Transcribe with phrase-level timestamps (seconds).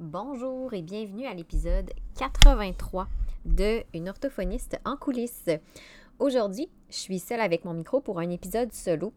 [0.00, 3.06] Bonjour et bienvenue à l'épisode 83
[3.44, 5.50] de Une orthophoniste en coulisses.
[6.18, 9.12] Aujourd'hui, je suis seule avec mon micro pour un épisode solo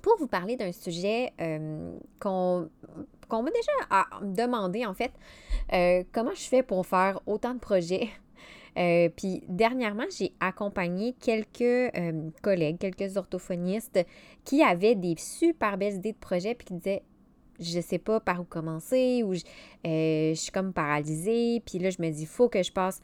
[0.00, 2.68] pour vous parler d'un sujet euh, qu'on
[3.28, 5.10] m'a déjà ah, demandé en fait.
[5.72, 8.08] Euh, comment je fais pour faire autant de projets?
[8.76, 11.92] Euh, puis dernièrement, j'ai accompagné quelques
[12.40, 13.98] collègues, quelques orthophonistes
[14.44, 17.02] qui avaient des super belles idées de projets puis qui disaient
[17.58, 19.40] je sais pas par où commencer ou je,
[19.84, 21.62] je suis comme paralysée.
[21.66, 23.00] Puis là, je me dis, il faut que je passe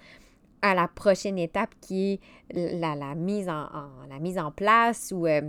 [0.64, 3.68] à la prochaine étape qui est la, mise, en,
[4.08, 5.42] la mise en place ou euh,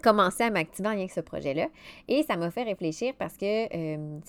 [0.00, 1.66] commencer à m'activer en lien avec ce projet-là.
[2.06, 4.20] Et ça m'a fait réfléchir parce que euh,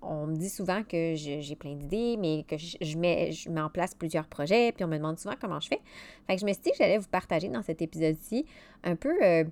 [0.00, 3.68] on, me dit souvent que j'ai plein d'idées, mais que je, mets, je mets en
[3.68, 5.80] place plusieurs projets, puis on me demande souvent comment je fais.
[6.28, 8.46] Fait que je me suis dit que j'allais vous partager dans cet épisode-ci
[8.84, 9.42] un peu euh,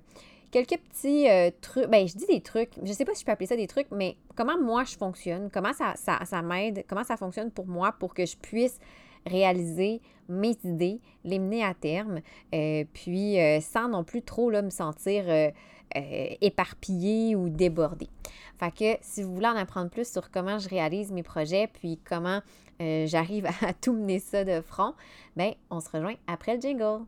[0.51, 1.27] quelques petits
[1.61, 1.87] trucs.
[1.87, 3.87] Ben, je dis des trucs, je sais pas si je peux appeler ça des trucs,
[3.91, 7.93] mais comment moi je fonctionne, comment ça, ça, ça m'aide, comment ça fonctionne pour moi
[7.93, 8.79] pour que je puisse
[9.25, 12.21] réaliser mes idées, les mener à terme,
[12.55, 15.51] euh, puis euh, sans non plus trop là, me sentir euh,
[15.93, 18.09] éparpillée ou débordée.
[18.57, 21.99] Fait que si vous voulez en apprendre plus sur comment je réalise mes projets, puis
[22.03, 22.41] comment
[22.79, 24.95] j'arrive à tout mener ça de front,
[25.35, 27.05] bien, on se rejoint après le jingle.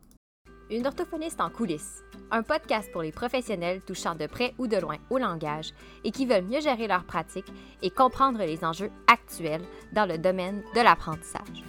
[0.70, 4.96] Une orthophoniste en coulisses, un podcast pour les professionnels touchant de près ou de loin
[5.10, 5.72] au langage
[6.04, 10.62] et qui veulent mieux gérer leur pratique et comprendre les enjeux actuels dans le domaine
[10.74, 11.64] de l'apprentissage.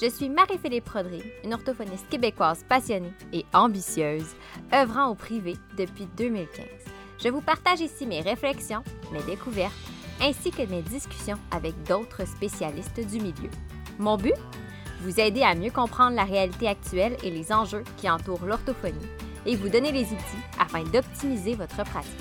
[0.00, 4.36] Je suis Marie-Philippe Prodry, une orthophoniste québécoise passionnée et ambitieuse,
[4.72, 6.64] œuvrant au privé depuis 2015.
[7.18, 9.74] Je vous partage ici mes réflexions, mes découvertes,
[10.20, 13.50] ainsi que mes discussions avec d'autres spécialistes du milieu.
[13.98, 14.34] Mon but?
[15.00, 19.06] Vous aider à mieux comprendre la réalité actuelle et les enjeux qui entourent l'orthophonie
[19.46, 22.12] et vous donner les outils afin d'optimiser votre pratique.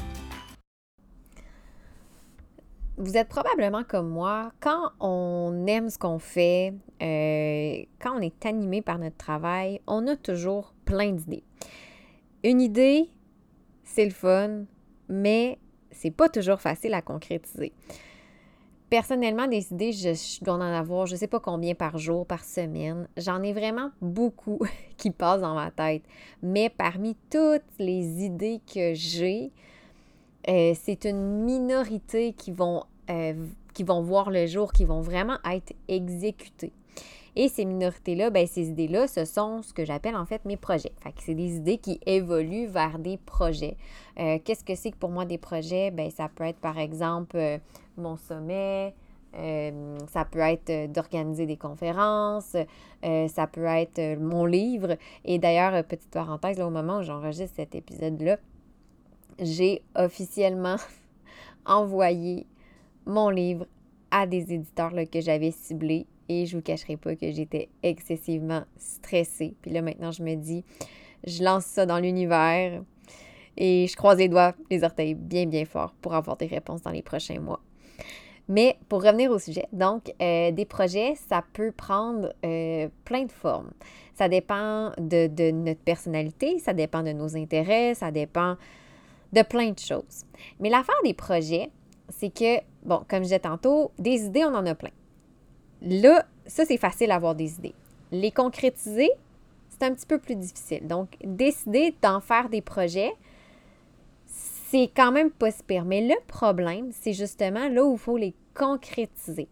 [2.99, 8.43] Vous êtes probablement comme moi, quand on aime ce qu'on fait, euh, quand on est
[8.45, 11.43] animé par notre travail, on a toujours plein d'idées.
[12.43, 13.09] Une idée,
[13.83, 14.63] c'est le fun,
[15.09, 15.59] mais
[15.91, 17.71] c'est pas toujours facile à concrétiser.
[18.89, 23.07] Personnellement, des idées, je, dois en avoir, je sais pas combien par jour, par semaine.
[23.17, 24.59] J'en ai vraiment beaucoup
[24.97, 26.03] qui passent dans ma tête.
[26.41, 29.51] Mais parmi toutes les idées que j'ai,
[30.47, 33.33] euh, c'est une minorité qui vont, euh,
[33.73, 36.71] qui vont voir le jour, qui vont vraiment être exécutées.
[37.39, 40.91] Et ces minorités-là, ben, ces idées-là, ce sont ce que j'appelle en fait mes projets.
[41.03, 43.77] Fait que c'est des idées qui évoluent vers des projets.
[44.19, 45.91] Euh, qu'est-ce que c'est que pour moi des projets?
[45.91, 47.59] Ben, ça peut être par exemple
[47.95, 48.95] mon sommet,
[49.33, 52.55] ça peut être d'organiser des conférences,
[53.03, 54.97] ça peut être mon livre.
[55.23, 58.37] Et d'ailleurs, petite parenthèse, au moment où j'enregistre cet épisode-là,
[59.39, 60.77] j'ai officiellement
[61.67, 62.47] envoyé
[63.05, 63.67] mon livre
[64.09, 69.55] à des éditeurs que j'avais ciblés et je vous cacherai pas que j'étais excessivement stressée.
[69.61, 70.63] Puis là maintenant je me dis,
[71.25, 72.81] je lance ça dans l'univers
[73.57, 76.91] et je croise les doigts, les orteils bien bien fort pour avoir des réponses dans
[76.91, 77.61] les prochains mois.
[78.49, 83.31] Mais pour revenir au sujet, donc euh, des projets, ça peut prendre euh, plein de
[83.31, 83.71] formes.
[84.13, 88.55] Ça dépend de, de, notre personnalité, ça dépend de nos intérêts, ça dépend
[89.33, 90.23] de plein de choses.
[90.59, 91.69] Mais l'affaire des projets,
[92.09, 94.91] c'est que, bon, comme je disais tantôt, des idées, on en a plein.
[95.81, 97.75] Là, ça, c'est facile d'avoir des idées.
[98.11, 99.09] Les concrétiser,
[99.69, 100.87] c'est un petit peu plus difficile.
[100.87, 103.13] Donc, décider d'en faire des projets,
[104.25, 105.85] c'est quand même pas super.
[105.85, 109.47] Mais le problème, c'est justement là où il faut les concrétiser.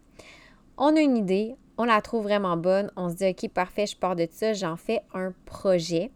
[0.76, 3.96] On a une idée, on la trouve vraiment bonne, on se dit, OK, parfait, je
[3.96, 6.10] pars de ça, j'en fais un projet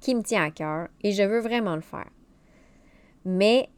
[0.00, 2.08] qui me tient à cœur et je veux vraiment le faire.
[3.24, 3.68] Mais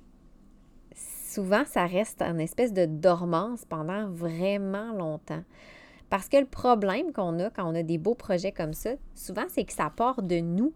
[1.31, 5.43] souvent, ça reste en espèce de dormance pendant vraiment longtemps.
[6.09, 9.45] Parce que le problème qu'on a quand on a des beaux projets comme ça, souvent,
[9.49, 10.73] c'est que ça part de nous.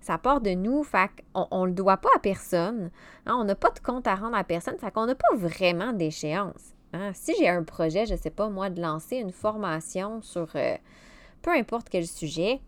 [0.00, 2.90] Ça part de nous, fait qu'on ne le doit pas à personne.
[3.26, 5.92] Hein, on n'a pas de compte à rendre à personne, fait qu'on n'a pas vraiment
[5.92, 6.74] d'échéance.
[6.94, 7.10] Hein.
[7.12, 10.76] Si j'ai un projet, je ne sais pas moi, de lancer une formation sur euh,
[11.42, 12.60] peu importe quel sujet,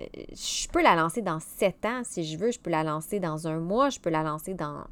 [0.00, 3.18] euh, je peux la lancer dans sept ans si je veux, je peux la lancer
[3.18, 4.84] dans un mois, je peux la lancer dans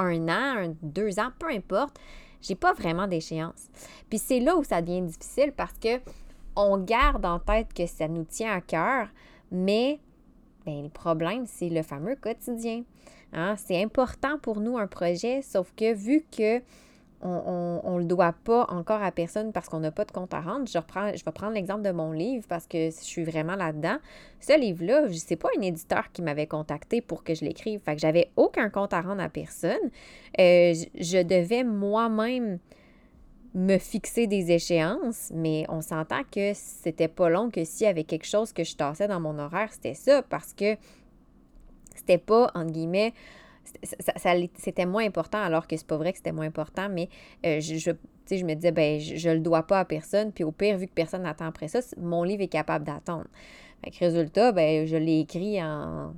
[0.00, 1.98] un an, deux ans, peu importe,
[2.42, 3.68] j'ai pas vraiment d'échéance.
[4.08, 6.00] Puis c'est là où ça devient difficile parce que
[6.56, 9.08] on garde en tête que ça nous tient à cœur,
[9.50, 10.00] mais
[10.66, 12.82] ben, le problème, c'est le fameux quotidien.
[13.32, 13.54] Hein.
[13.56, 16.60] C'est important pour nous un projet, sauf que vu que
[17.22, 20.40] on ne le doit pas encore à personne parce qu'on n'a pas de compte à
[20.40, 20.66] rendre.
[20.66, 23.98] Je, reprends, je vais prendre l'exemple de mon livre parce que je suis vraiment là-dedans.
[24.40, 27.80] Ce livre-là, c'est pas un éditeur qui m'avait contacté pour que je l'écrive.
[27.80, 29.90] Fait que j'avais aucun compte à rendre à personne.
[30.38, 32.58] Euh, je devais moi-même
[33.54, 38.04] me fixer des échéances, mais on s'entend que c'était pas long que s'il y avait
[38.04, 40.76] quelque chose que je tassais dans mon horaire, c'était ça, parce que
[41.94, 43.12] c'était pas, entre guillemets,
[43.82, 47.08] ça, c'était moins important, alors que c'est pas vrai que c'était moins important, mais
[47.46, 50.52] euh, je, je, me disais, ben, je, je le dois pas à personne, puis au
[50.52, 53.26] pire, vu que personne n'attend après ça, mon livre est capable d'attendre.
[53.82, 56.14] Fait résultat, ben, je l'ai écrit en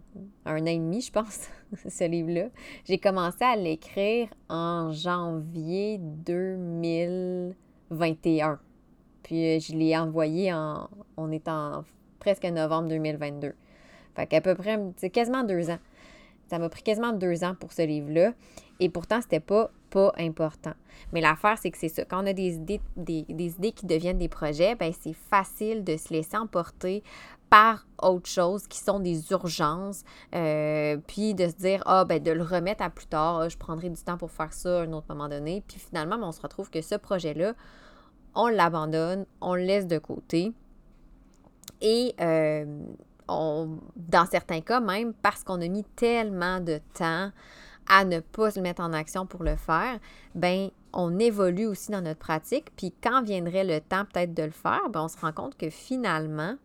[0.47, 1.49] un an et demi, je pense,
[1.89, 2.49] ce livre-là.
[2.85, 8.59] J'ai commencé à l'écrire en janvier 2021.
[9.23, 10.91] Puis euh, je l'ai envoyé en.
[11.17, 11.85] On est en
[12.19, 13.55] presque novembre 2022.
[14.17, 15.79] Fait qu'à peu près, c'est quasiment deux ans.
[16.53, 18.35] Ça m'a pris quasiment deux ans pour ce livre-là.
[18.79, 20.75] Et pourtant, c'était pas pas important.
[21.15, 22.05] Mais l'affaire, c'est que c'est ça.
[22.05, 25.97] Quand on a des idées, des, idées qui deviennent des projets, ben c'est facile de
[25.97, 27.03] se laisser emporter
[27.49, 30.03] par autre chose qui sont des urgences,
[30.35, 33.57] euh, puis de se dire, ah, ben de le remettre à plus tard, ah, je
[33.57, 35.63] prendrai du temps pour faire ça à un autre moment donné.
[35.67, 37.55] Puis finalement, ben, on se retrouve que ce projet-là,
[38.35, 40.53] on l'abandonne, on le laisse de côté.
[41.81, 42.67] Et euh,
[43.29, 47.31] dans certains cas, même parce qu'on a mis tellement de temps
[47.89, 49.99] à ne pas se mettre en action pour le faire,
[50.35, 52.67] ben on évolue aussi dans notre pratique.
[52.77, 55.71] Puis quand viendrait le temps peut-être de le faire, ben on se rend compte que
[55.71, 56.57] finalement,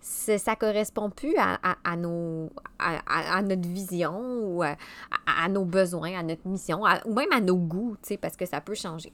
[0.00, 6.82] ça correspond plus à, nos, à, notre vision ou à, nos besoins, à notre mission,
[7.04, 9.12] ou même à nos goûts, parce que ça peut changer.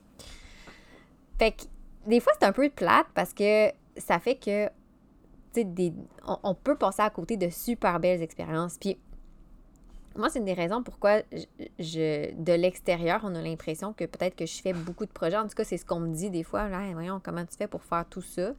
[1.38, 1.64] Fait que
[2.06, 4.69] des fois, c'est un peu plate parce que ça fait que
[6.43, 8.76] on, peut passer à côté de super belles expériences.
[8.79, 8.99] Puis
[10.17, 11.23] moi, c'est une des raisons pourquoi
[11.79, 15.37] je, de l'extérieur, on a l'impression que peut-être que je fais beaucoup de projets.
[15.37, 16.69] En tout cas, c'est ce qu'on me dit des fois.
[16.69, 18.53] Là, voyons, comment tu fais pour faire tout ça?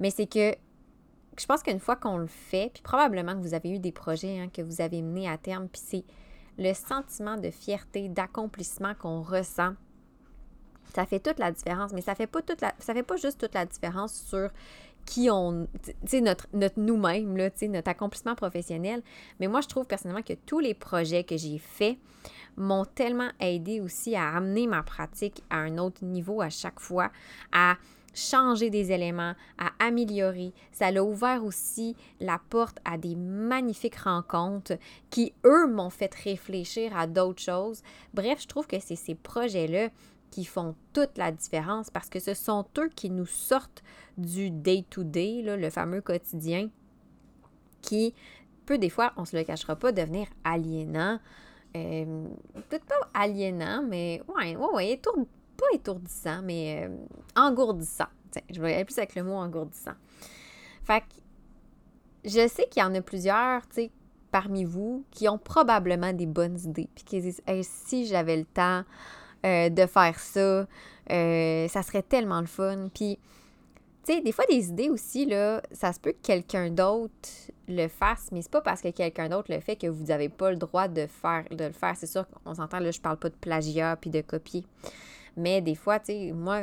[0.00, 0.54] Mais c'est que
[1.38, 4.38] je pense qu'une fois qu'on le fait, puis probablement que vous avez eu des projets
[4.38, 6.04] hein, que vous avez menés à terme, puis c'est
[6.58, 9.74] le sentiment de fierté, d'accomplissement qu'on ressent.
[10.94, 12.40] Ça fait toute la différence, mais ça fait pas
[12.78, 14.50] fait pas juste toute la différence sur
[15.06, 19.02] qui on, tu sais, notre, notre nous-mêmes, là, notre accomplissement professionnel.
[19.40, 21.98] Mais moi, je trouve personnellement que tous les projets que j'ai faits
[22.56, 27.10] m'ont tellement aidé aussi à amener ma pratique à un autre niveau à chaque fois,
[27.52, 27.76] à
[28.14, 30.52] changer des éléments, à améliorer.
[30.72, 34.78] Ça a ouvert aussi la porte à des magnifiques rencontres
[35.10, 37.82] qui, eux, m'ont fait réfléchir à d'autres choses.
[38.14, 39.88] Bref, je trouve que c'est ces projets-là
[40.34, 43.84] qui font toute la différence parce que ce sont eux qui nous sortent
[44.18, 46.70] du day-to-day, le fameux quotidien,
[47.82, 48.14] qui
[48.66, 51.20] peut des fois, on ne se le cachera pas, devenir aliénant.
[51.76, 52.26] Euh,
[52.68, 55.00] peut-être pas aliénant, mais ouais, ouais, ouais
[55.56, 56.96] pas étourdissant, mais euh,
[57.36, 58.08] engourdissant.
[58.50, 59.94] je vais aller plus avec le mot engourdissant.
[60.82, 61.14] Fait que
[62.24, 63.90] je sais qu'il y en a plusieurs, tu sais,
[64.32, 68.82] parmi vous qui ont probablement des bonnes idées, puis qui disent si j'avais le temps,
[69.44, 70.66] euh, de faire ça.
[71.10, 72.88] Euh, ça serait tellement le fun.
[72.94, 73.18] Puis,
[74.06, 77.28] tu sais, des fois, des idées aussi, là, ça se peut que quelqu'un d'autre
[77.68, 80.50] le fasse, mais c'est pas parce que quelqu'un d'autre le fait que vous n'avez pas
[80.50, 81.94] le droit de, faire, de le faire.
[81.96, 84.64] C'est sûr qu'on s'entend, là, je parle pas de plagiat puis de copier.
[85.36, 86.60] Mais des fois, tu sais, moi,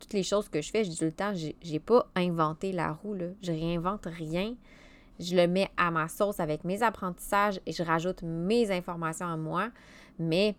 [0.00, 2.92] toutes les choses que je fais, je dis tout le temps, j'ai pas inventé la
[2.92, 3.26] roue, là.
[3.42, 4.54] Je réinvente rien.
[5.18, 9.36] Je le mets à ma sauce avec mes apprentissages et je rajoute mes informations à
[9.36, 9.70] moi.
[10.18, 10.56] Mais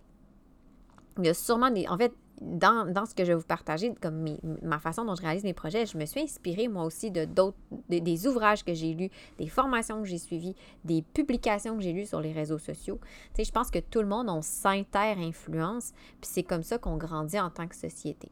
[1.23, 1.87] il y a sûrement des.
[1.87, 4.25] En fait, dans, ce que je vais vous partager, comme
[4.61, 7.57] ma façon dont je réalise mes projets, je me suis inspirée moi aussi de d'autres,
[7.89, 9.09] des ouvrages que j'ai lus,
[9.39, 12.99] des formations que j'ai suivies, des publications que j'ai lues sur les réseaux sociaux.
[13.33, 16.97] Tu sais, je pense que tout le monde, on s'inter-influence, puis c'est comme ça qu'on
[16.97, 18.29] grandit en tant que société.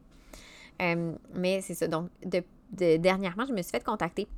[0.82, 1.88] Euh, mais c'est ça.
[1.88, 2.42] Donc, de,
[2.98, 4.28] dernièrement, je me suis fait contacter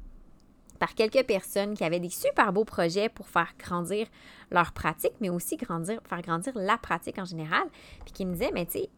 [0.78, 4.06] par quelques personnes qui avaient des super beaux projets pour faire grandir
[4.50, 7.64] leur pratique, mais aussi faire grandir la pratique en général,
[8.04, 8.90] puis qui me disaient, mais tu sais,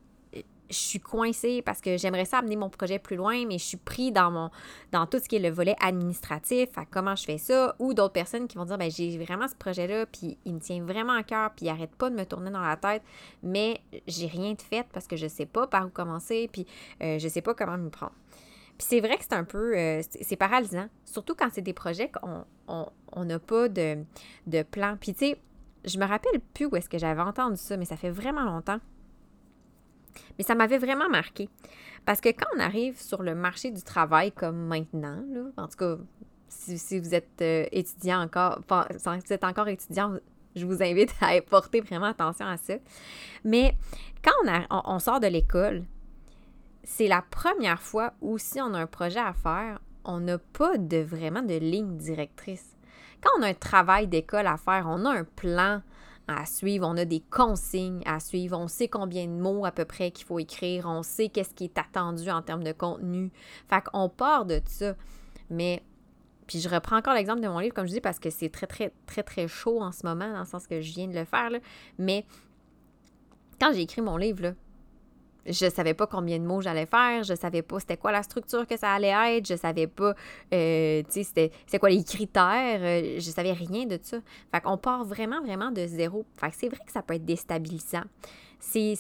[0.71, 3.77] je suis coincée parce que j'aimerais ça amener mon projet plus loin, mais je suis
[3.77, 4.51] pris dans mon
[4.93, 8.13] dans tout ce qui est le volet administratif, à comment je fais ça, ou d'autres
[8.13, 11.23] personnes qui vont dire ben j'ai vraiment ce projet-là, puis il me tient vraiment à
[11.23, 13.03] cœur, puis il arrête pas de me tourner dans la tête,
[13.43, 16.67] mais j'ai rien de fait parce que je sais pas par où commencer, puis
[17.03, 18.13] euh, je sais pas comment me prendre.
[18.81, 22.11] Puis c'est vrai que c'est un peu, euh, c'est paralysant, surtout quand c'est des projets
[22.11, 23.99] qu'on n'a pas de,
[24.47, 24.97] de plan.
[24.99, 25.41] Puis tu sais,
[25.85, 28.81] je me rappelle plus où est-ce que j'avais entendu ça, mais ça fait vraiment longtemps.
[30.39, 31.51] Mais ça m'avait vraiment marqué.
[32.07, 35.23] Parce que quand on arrive sur le marché du travail comme maintenant,
[35.59, 35.99] en tout cas,
[36.49, 38.63] si, vous êtes euh, étudiant encore,
[38.97, 40.17] si vous êtes encore étudiant,
[40.57, 42.77] je vous invite à porter vraiment attention à ça.
[43.45, 43.77] Mais
[44.25, 44.33] quand
[44.71, 45.85] on sort de l'école,
[46.85, 50.73] c'est la première fois où si on a un projet à faire, on n'a pas
[51.05, 52.77] vraiment de ligne directrice.
[53.21, 55.83] Quand on a un travail d'école à faire, on a un plan,
[56.27, 59.85] à suivre, on a des consignes à suivre, on sait combien de mots à peu
[59.85, 63.31] près qu'il faut écrire, on sait qu'est-ce qui est attendu en termes de contenu.
[63.69, 64.95] Fait qu'on part de ça.
[65.51, 65.83] Mais,
[66.47, 68.67] puis je reprends encore l'exemple de mon livre, comme je dis, parce que c'est très,
[68.67, 71.25] très, très, très chaud en ce moment, dans le sens que je viens de le
[71.25, 71.59] faire, là.
[71.99, 72.25] mais
[73.61, 74.53] quand j'ai écrit mon livre, là,
[75.53, 78.67] je savais pas combien de mots j'allais faire, je savais pas c'était quoi la structure
[78.67, 80.15] que ça allait être, je savais pas,
[80.53, 84.19] euh, tu sais, c'était, quoi les critères, euh, je savais rien de ça.
[84.53, 86.25] Fait qu'on part vraiment, vraiment de zéro.
[86.37, 88.05] Fait que c'est vrai que ça peut être déstabilisant.
[88.59, 88.95] C'est,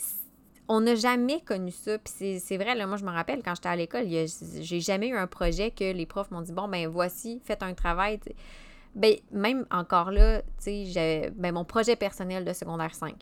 [0.69, 1.99] on n'a jamais connu ça.
[1.99, 5.17] Puis c'est, vrai, là, moi, je me rappelle, quand j'étais à l'école, j'ai jamais eu
[5.17, 8.21] un projet que les profs m'ont dit, bon, ben voici, faites un travail.
[8.95, 13.15] Ben, même encore là, tu sais, ben, mon projet personnel de secondaire 5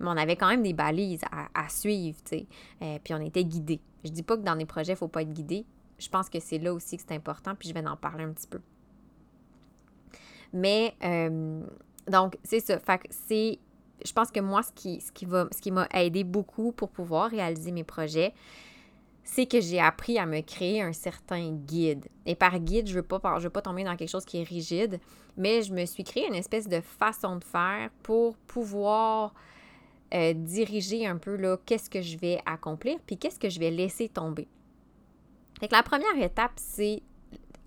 [0.00, 1.22] mais on avait quand même des balises
[1.54, 2.46] à, suivre, tu sais.
[2.82, 3.80] Euh, puis on était guidés.
[4.04, 5.64] Je dis pas que dans les projets, il faut pas être guidé.
[5.98, 8.32] Je pense que c'est là aussi que c'est important, puis je vais en parler un
[8.32, 8.60] petit peu.
[10.52, 11.62] Mais, euh,
[12.08, 12.78] donc, c'est ça.
[12.78, 13.58] Fait que c'est...
[14.04, 16.90] Je pense que moi, ce qui, ce qui, va, ce qui m'a aidé beaucoup pour
[16.90, 18.34] pouvoir réaliser mes projets,
[19.26, 22.06] c'est que j'ai appris à me créer un certain guide.
[22.26, 24.38] Et par guide, je ne veux, pas, je veux pas tomber dans quelque chose qui
[24.40, 25.00] est rigide,
[25.36, 29.34] mais je me suis créé une espèce de façon de faire pour pouvoir
[30.14, 33.70] euh, diriger un peu là, qu'est-ce que je vais accomplir, puis qu'est-ce que je vais
[33.70, 34.48] laisser tomber.
[35.60, 37.02] Fait la première étape, c'est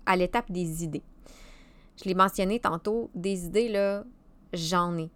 [0.06, 1.02] à l'étape des idées.
[1.96, 4.04] Je l'ai mentionné tantôt, des idées, là,
[4.52, 5.10] j'en ai.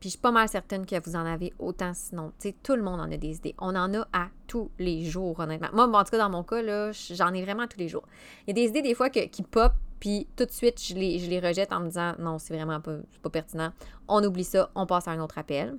[0.00, 2.32] Puis je suis pas mal certaine que vous en avez autant sinon.
[2.62, 3.54] Tout le monde en a des idées.
[3.58, 5.68] On en a à tous les jours, honnêtement.
[5.74, 8.06] Moi, en tout cas, dans mon cas, là, j'en ai vraiment tous les jours.
[8.46, 11.18] Il y a des idées, des fois, qui pop, puis tout de suite, je les,
[11.18, 13.72] je les rejette en me disant non, c'est vraiment pas, pas pertinent.
[14.08, 15.78] On oublie ça, on passe à un autre appel.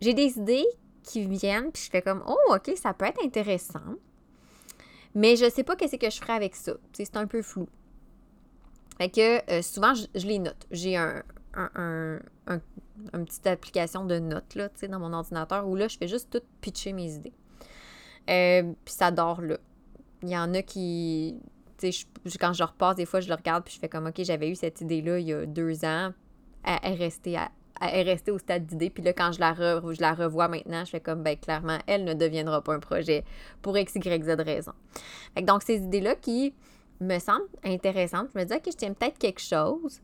[0.00, 0.66] J'ai des idées
[1.02, 3.96] qui viennent, puis je fais comme, oh, OK, ça peut être intéressant.
[5.14, 6.74] Mais je sais pas qu'est-ce que je ferai avec ça.
[6.92, 7.68] C'est un peu flou.
[8.98, 10.66] Fait que euh, souvent, je, les note.
[10.70, 11.22] J'ai un,
[11.54, 12.20] un,
[13.12, 16.42] une petite application de notes là, dans mon ordinateur où là, je fais juste tout
[16.60, 17.32] pitcher mes idées.
[18.28, 19.58] Euh, puis ça dort là.
[20.22, 21.36] Il y en a qui.
[22.40, 24.54] Quand je repasse, des fois, je le regarde puis je fais comme, OK, j'avais eu
[24.54, 26.12] cette idée-là il y a deux ans.
[26.64, 28.90] Elle est restée à, elle est restée au stade d'idée.
[28.90, 32.04] Puis là, quand je la, je la revois maintenant, je fais comme, ben clairement, elle
[32.04, 33.24] ne deviendra pas un projet
[33.62, 34.72] pour X, Y, Z raison.
[35.42, 36.54] donc, ces idées-là qui
[37.00, 40.00] me semblent intéressantes, je me dis, OK, je tiens peut-être quelque chose.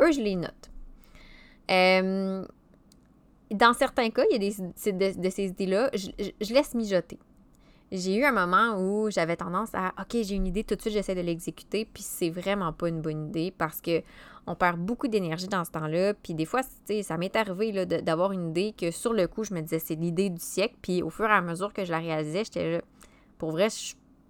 [0.00, 0.70] Eux, je les note.
[3.50, 6.08] Dans certains cas, il y a des, de, ces idées-là, je,
[6.40, 7.18] je, laisse mijoter.
[7.92, 10.92] J'ai eu un moment où j'avais tendance à OK, j'ai une idée, tout de suite
[10.92, 14.02] j'essaie de l'exécuter, puis c'est vraiment pas une bonne idée parce que
[14.48, 16.14] on perd beaucoup d'énergie dans ce temps-là.
[16.14, 19.60] Puis des fois, ça m'est arrivé d'avoir une idée que sur le coup, je me
[19.60, 20.76] disais, c'est l'idée du siècle.
[20.82, 22.82] Puis au fur et à mesure que je la réalisais, j'étais là,
[23.38, 23.68] pour vrai,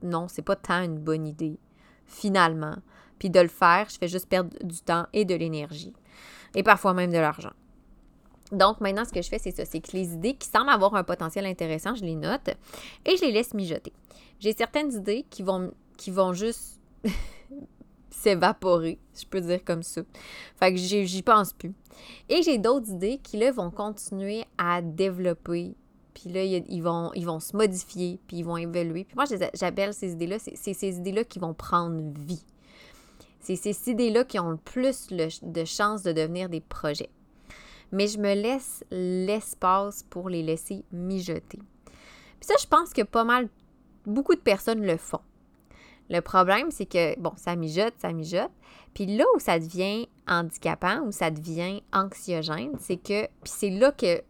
[0.02, 1.58] non, c'est pas tant une bonne idée,
[2.06, 2.76] finalement.
[3.18, 5.94] Puis de le faire, je fais juste perdre du temps et de l'énergie.
[6.54, 7.52] Et parfois même de l'argent.
[8.52, 10.94] Donc maintenant, ce que je fais, c'est ça, c'est que les idées qui semblent avoir
[10.94, 12.50] un potentiel intéressant, je les note
[13.04, 13.92] et je les laisse mijoter.
[14.38, 16.80] J'ai certaines idées qui vont, juste
[18.10, 20.02] s'évaporer, je peux dire comme ça.
[20.58, 21.72] Fait que j'y pense plus.
[22.28, 25.74] Et j'ai d'autres idées qui, là, vont continuer à développer.
[26.14, 29.04] Puis là, ils vont, ils vont se modifier, puis ils vont évoluer.
[29.04, 29.24] Puis moi,
[29.54, 32.42] j'appelle ces idées-là, c'est ces idées-là qui vont prendre vie.
[33.40, 37.10] C'est ces idées-là qui ont le plus de chances de devenir des projets.
[37.92, 41.60] Mais je me laisse l'espace pour les laisser mijoter.
[42.40, 43.48] Puis ça, je pense que pas mal,
[44.04, 45.20] beaucoup de personnes le font.
[46.08, 48.52] Le problème, c'est que, bon, ça mijote, ça mijote.
[48.94, 53.92] Puis là où ça devient handicapant, où ça devient anxiogène, c'est que, puis c'est là
[53.92, 54.22] que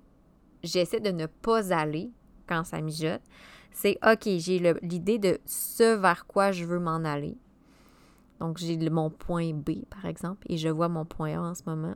[0.62, 2.10] j'essaie de ne pas aller
[2.46, 3.20] quand ça mijote,
[3.72, 7.36] c'est OK, j'ai l'idée de ce vers quoi je veux m'en aller.
[8.40, 11.62] Donc, j'ai mon point B, par exemple, et je vois mon point A en ce
[11.66, 11.94] moment.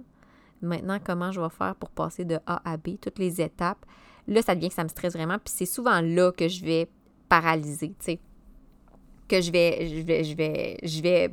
[0.62, 3.84] Maintenant, comment je vais faire pour passer de A à B, toutes les étapes.
[4.28, 6.88] Là, ça devient que ça me stresse vraiment, puis c'est souvent là que je vais
[7.28, 8.20] paralyser, tu sais
[9.30, 11.30] que je vais, je vais, je vais, je vais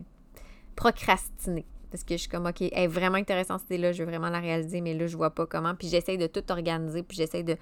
[0.75, 1.65] procrastiner.
[1.89, 4.39] Parce que je suis comme, OK, est vraiment intéressante cette idée-là, je veux vraiment la
[4.39, 5.73] réaliser, mais là, je vois pas comment.
[5.73, 7.57] Puis j'essaye de tout organiser, puis j'essaye de,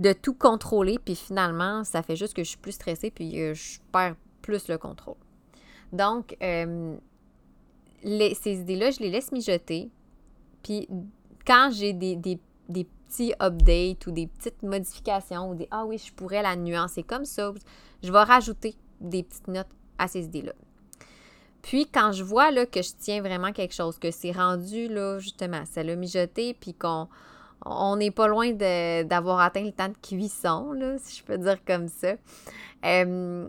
[0.00, 3.54] de tout contrôler, puis finalement, ça fait juste que je suis plus stressée, puis euh,
[3.54, 5.16] je perds plus le contrôle.
[5.92, 6.96] Donc, euh,
[8.02, 9.90] ces idées-là, je les laisse mijoter.
[10.66, 10.88] Puis
[11.46, 15.96] quand j'ai des, des, des, petits updates ou des petites modifications ou des Ah oui,
[15.96, 17.52] je pourrais la nuancer comme ça,
[18.02, 20.54] je vais rajouter des petites notes à ces idées-là.
[21.62, 25.20] Puis quand je vois là, que je tiens vraiment quelque chose, que c'est rendu là,
[25.20, 27.06] justement, ça l'a mijoté, puis qu'on
[27.64, 31.64] on n'est pas loin d'avoir atteint le temps de cuisson, là, si je peux dire
[31.64, 32.14] comme ça.
[32.84, 33.48] Euh,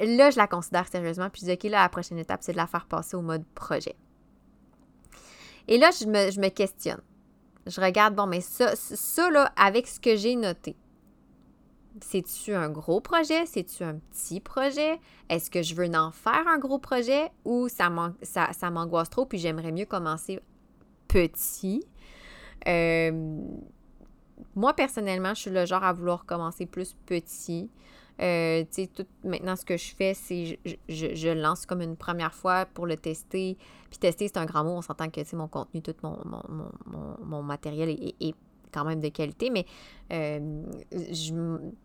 [0.00, 2.56] là, je la considère sérieusement, puis je dis, OK, là, la prochaine étape, c'est de
[2.56, 3.94] la faire passer au mode projet.
[5.68, 7.00] Et là, je me, questionne.
[7.66, 10.76] Je regarde, bon, mais ça, ça là, avec ce que j'ai noté,
[12.00, 13.46] c'est-tu un gros projet?
[13.46, 15.00] C'est-tu un petit projet?
[15.28, 19.72] Est-ce que je veux en faire un gros projet ou ça m'angoisse trop puis j'aimerais
[19.72, 20.40] mieux commencer
[21.08, 21.84] petit?
[22.68, 23.40] Euh,
[24.54, 27.70] moi, personnellement, je suis le genre à vouloir commencer plus petit.
[28.20, 28.64] Euh,
[29.24, 32.96] maintenant, ce que je fais, c'est je, je, lance comme une première fois pour le
[32.96, 33.58] tester.
[33.90, 34.70] Puis tester, c'est un grand mot.
[34.70, 36.18] On s'entend que, mon contenu, tout mon,
[36.48, 38.34] mon, mon, matériel est,
[38.72, 39.64] quand même de qualité, mais
[40.12, 40.62] euh,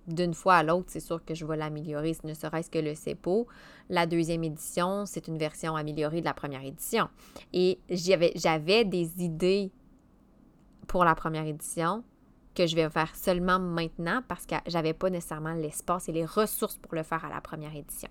[0.08, 3.48] d'une fois à l'autre, c'est sûr que je vais l'améliorer, ne serait-ce que le CEPO.
[3.90, 7.08] La deuxième édition, c'est une version améliorée de la première édition.
[7.54, 9.72] Et j'avais des idées
[10.88, 12.04] pour la première édition,
[12.56, 16.78] que je vais faire seulement maintenant parce que j'avais pas nécessairement l'espace et les ressources
[16.78, 18.10] pour le faire à la première édition.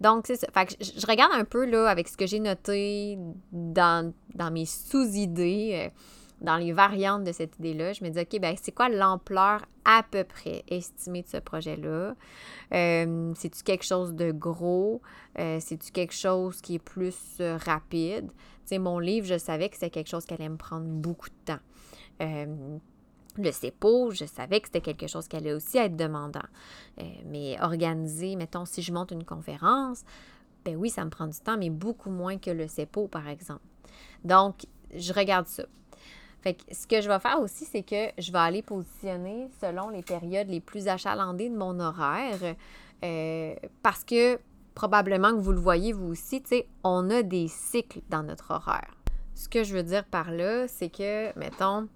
[0.00, 0.48] Donc, c'est ça.
[0.80, 3.18] Je, regarde un peu là avec ce que j'ai noté
[3.52, 5.90] dans, dans mes sous-idées, euh,
[6.40, 7.92] dans les variantes de cette idée-là.
[7.92, 12.16] Je me dis, OK, ben c'est quoi l'ampleur à peu près estimée de ce projet-là?
[12.74, 15.00] Euh, c'est-tu quelque chose de gros?
[15.38, 18.26] Euh, c'est-tu quelque chose qui est plus rapide?
[18.28, 21.28] Tu sais, mon livre, je savais que c'est quelque chose qui allait me prendre beaucoup
[21.28, 21.60] de temps
[23.36, 26.40] le CEPO, je savais que c'était quelque chose qui allait aussi être demandant.
[27.00, 30.04] Euh, mais organiser, mettons, si je monte une conférence,
[30.64, 33.64] ben oui, ça me prend du temps, mais beaucoup moins que le CEPO, par exemple.
[34.24, 35.64] Donc, je regarde ça.
[36.42, 39.88] Fait que ce que je vais faire aussi, c'est que je vais aller positionner selon
[39.88, 42.54] les périodes les plus achalandées de mon horaire.
[43.02, 44.38] Euh, parce que
[44.74, 48.50] probablement que vous le voyez vous aussi, tu sais, on a des cycles dans notre
[48.50, 48.94] horaire.
[49.34, 51.88] Ce que je veux dire par là, c'est que, mettons,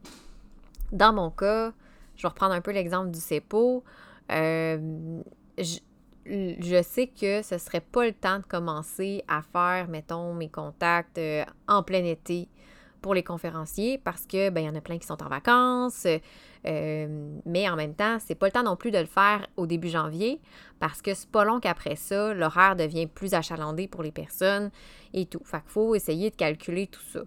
[0.92, 1.72] dans mon cas,
[2.16, 3.84] je vais reprendre un peu l'exemple du CEPO.
[4.32, 5.22] Euh,
[5.56, 11.18] je, sais que ce serait pas le temps de commencer à faire, mettons, mes contacts
[11.18, 12.48] euh, en plein été
[13.00, 16.06] pour les conférenciers parce que ben, il y en a plein qui sont en vacances.
[16.66, 19.66] Euh, mais en même temps, c'est pas le temps non plus de le faire au
[19.66, 20.40] début janvier
[20.80, 24.70] parce que c'est pas long qu'après ça, l'horaire devient plus achalandé pour les personnes
[25.14, 25.40] et tout.
[25.44, 27.20] Fait faut essayer de calculer tout ça.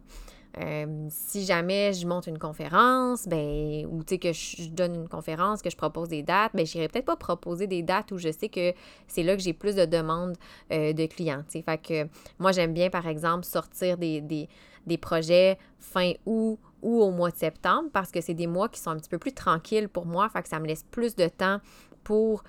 [0.60, 5.70] Euh, si jamais je monte une conférence, ben, ou que je, donne une conférence, que
[5.70, 8.74] je propose des dates, ben, j'irai peut-être pas proposer des dates où je sais que
[9.08, 10.36] c'est là que j'ai plus de demandes
[10.72, 11.44] euh, de clients.
[11.50, 12.08] Fait que
[12.40, 14.50] moi, j'aime bien, par exemple, sortir des, des,
[14.86, 18.80] des projets fin août ou au mois de septembre parce que c'est des mois qui
[18.80, 20.28] sont un petit peu plus tranquilles pour moi.
[20.30, 21.60] Fait que ça me laisse plus de temps
[22.04, 22.44] pour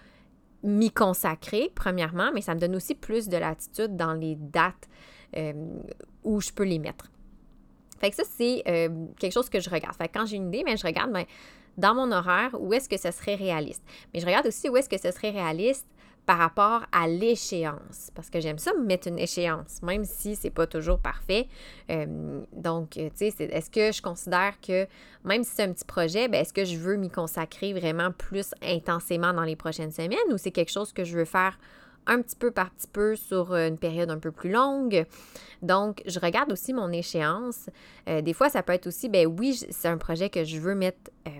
[0.65, 4.88] m'y consacrer, premièrement, mais ça me donne aussi plus de latitude dans les dates
[5.37, 5.53] euh,
[6.25, 7.11] où je peux les mettre.
[8.03, 9.95] Fait que ça, c'est euh, quelque chose que je regarde.
[9.95, 11.25] Fait que quand j'ai une idée, mais je regarde ben,
[11.79, 13.83] dans mon horaire où est-ce que ce serait réaliste?
[14.12, 15.87] Mais je regarde aussi où est-ce que ce serait réaliste
[16.27, 18.11] par rapport à l'échéance.
[18.15, 21.49] Parce que j'aime ça me mettre une échéance, même si c'est pas toujours parfait.
[22.53, 24.87] Donc, tu sais, est-ce que je considère que
[25.25, 28.55] même si c'est un petit projet, ben, est-ce que je veux m'y consacrer vraiment plus
[28.62, 31.59] intensément dans les prochaines semaines ou c'est quelque chose que je veux faire
[32.07, 35.07] un petit peu par petit peu sur une période un peu plus longue.
[35.62, 37.71] Donc, je regarde aussi mon échéance.
[38.09, 40.75] Euh, des fois, ça peut être aussi, ben oui, c'est un projet que je veux
[40.75, 41.31] mettre, euh,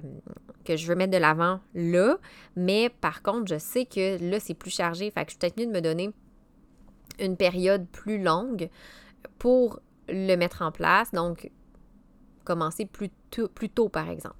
[0.64, 2.18] que je veux mettre de l'avant là,
[2.57, 5.11] mais par contre, je sais que là, c'est plus chargé.
[5.11, 6.11] Fait que je suis peut-être de me donner
[7.18, 8.70] une période plus longue
[9.38, 11.11] pour le mettre en place.
[11.12, 11.51] Donc,
[12.44, 13.11] commencer plus
[13.55, 14.37] plus tôt par exemple.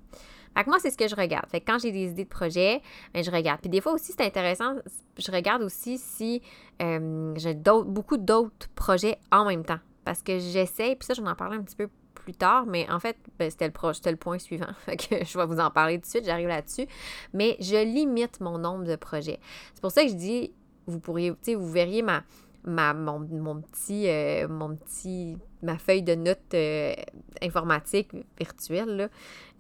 [0.57, 1.49] Fait que moi, c'est ce que je regarde.
[1.49, 2.83] Fait que quand j'ai des idées de projet,
[3.15, 3.61] ben, je regarde.
[3.61, 4.77] Puis des fois aussi, c'est intéressant,
[5.19, 6.43] je regarde aussi si
[6.83, 9.79] euh, j'ai beaucoup d'autres projets en même temps.
[10.05, 12.91] Parce que j'essaie, puis ça, je vais en parler un petit peu plus tard, mais
[12.91, 14.73] en fait, ben, c'était le, le point suivant.
[14.87, 16.87] Que je vais vous en parler tout de suite, j'arrive là-dessus.
[17.33, 19.41] Mais je limite mon nombre de projets.
[19.75, 20.53] C'est pour ça que je dis,
[20.87, 22.23] vous pourriez, tu sais, vous verriez ma,
[22.65, 26.95] ma, mon, petit, euh, mon petit, ma feuille de notes euh,
[27.41, 29.11] informatique virtuelle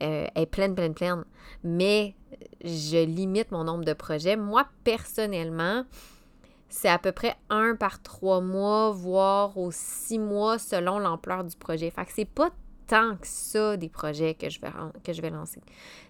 [0.02, 1.24] euh, est pleine, pleine, pleine.
[1.64, 2.14] Mais
[2.64, 4.36] je limite mon nombre de projets.
[4.36, 5.84] Moi, personnellement,
[6.68, 11.56] c'est à peu près un par trois mois, voire aux six mois selon l'ampleur du
[11.56, 11.90] projet.
[11.90, 12.50] Fait que c'est pas
[12.86, 15.60] tant que ça des projets que je vais, lancer.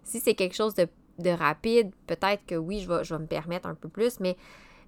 [0.02, 3.26] Si c'est quelque chose de, de rapide, peut-être que oui, je vais, je vais me
[3.26, 4.36] permettre un peu plus, mais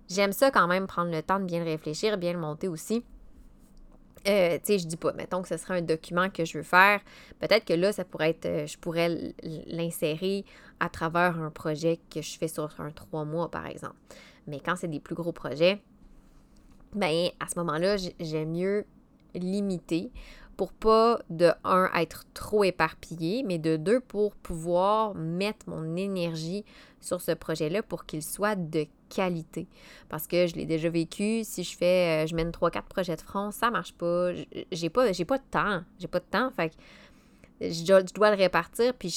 [0.08, 3.04] J'aime ça quand même prendre le temps de bien le réfléchir, bien le monter aussi.
[4.26, 6.64] Euh, tu sais, je dis pas, mettons que ce serait un document que je veux
[6.64, 7.00] faire.
[7.40, 9.34] Peut-être que là, ça pourrait être, euh, je pourrais
[9.66, 10.44] l'insérer
[10.80, 13.96] à travers un projet que je fais sur un trois mois, par exemple.
[14.46, 15.82] Mais quand c'est des plus gros projets,
[16.94, 18.84] ben à ce moment-là, j'aime mieux
[19.34, 20.10] limiter
[20.56, 26.64] pour pas de un être trop éparpillé, mais de deux pour pouvoir mettre mon énergie
[27.00, 28.86] sur ce projet-là pour qu'il soit de
[30.08, 33.20] Parce que je l'ai déjà vécu, si je fais, euh, je mène 3-4 projets de
[33.20, 34.32] front, ça marche pas.
[34.72, 35.82] J'ai pas, pas de temps.
[35.98, 36.50] J'ai pas de temps.
[36.50, 36.72] Fait
[37.60, 39.10] je dois, le répartir, puis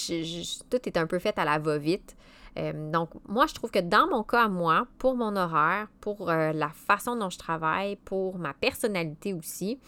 [0.69, 2.15] tout est un peu fait à la va-vite.
[2.57, 6.53] Euh, donc, moi, je trouve que dans mon cas, moi, pour mon horaire, pour euh,
[6.53, 9.79] la façon dont je travaille, pour ma personnalité aussi,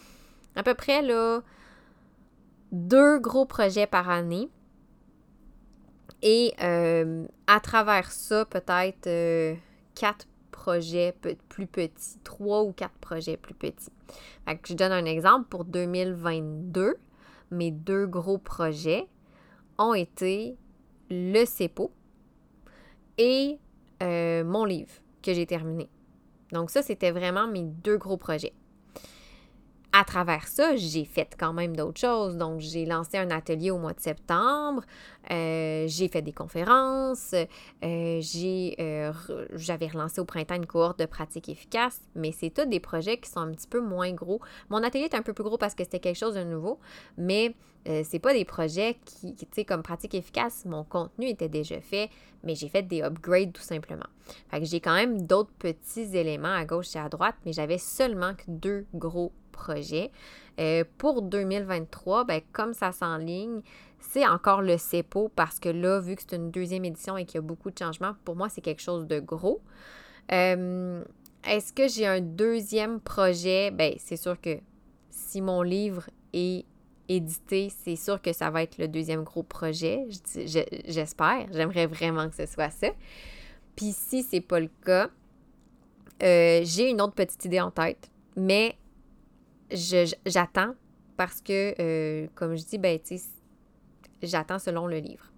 [0.56, 1.40] à peu près là,
[2.72, 4.48] deux gros projets par année.
[6.22, 6.52] Et
[7.46, 9.08] à travers ça, peut-être
[9.94, 11.14] quatre projets
[11.48, 13.90] plus petits, trois ou quatre projets plus petits.
[14.46, 16.96] je donne un exemple pour 2022.
[17.52, 19.06] Mes deux gros projets
[19.78, 20.56] ont été
[21.10, 21.92] le CEPO,
[23.20, 23.58] et
[24.02, 25.88] euh, mon livre que j'ai terminé.
[26.52, 28.54] Donc ça, c'était vraiment mes deux gros projets.
[29.92, 32.36] À travers ça, j'ai fait quand même d'autres choses.
[32.36, 34.84] Donc, j'ai lancé un atelier au mois de septembre,
[35.32, 38.76] euh, j'ai fait des conférences, euh, j'ai,
[39.54, 43.28] j'avais relancé au printemps une cohorte de pratique efficace, mais c'est tous des projets qui
[43.28, 44.40] sont un petit peu moins gros.
[44.68, 46.78] Mon atelier est un peu plus gros parce que c'était quelque chose de nouveau,
[47.18, 47.54] mais
[47.88, 51.80] euh, c'est pas des projets qui, tu sais, comme pratique efficace, mon contenu était déjà
[51.80, 52.10] fait,
[52.44, 54.06] mais j'ai fait des upgrades tout simplement.
[54.50, 57.78] Fait que j'ai quand même d'autres petits éléments à gauche et à droite, mais j'avais
[57.78, 60.10] seulement que deux gros projets.
[60.58, 63.60] Euh, pour 2023, ben, comme ça s'enligne,
[63.98, 67.36] c'est encore le CEPO parce que là, vu que c'est une deuxième édition et qu'il
[67.36, 69.60] y a beaucoup de changements, pour moi, c'est quelque chose de gros.
[70.32, 71.02] Euh,
[71.46, 73.70] est-ce que j'ai un deuxième projet?
[73.70, 74.58] Ben, c'est sûr que
[75.10, 76.64] si mon livre est
[77.08, 80.06] édité, c'est sûr que ça va être le deuxième gros projet.
[80.86, 81.46] J'espère.
[81.52, 82.88] J'aimerais vraiment que ce soit ça.
[83.76, 85.10] Puis si c'est pas le cas,
[86.22, 88.76] euh, j'ai une autre petite idée en tête, mais
[89.72, 90.74] j'attends
[91.16, 92.98] parce que, euh, comme je dis, ben,
[94.22, 95.30] j'attends selon le livre.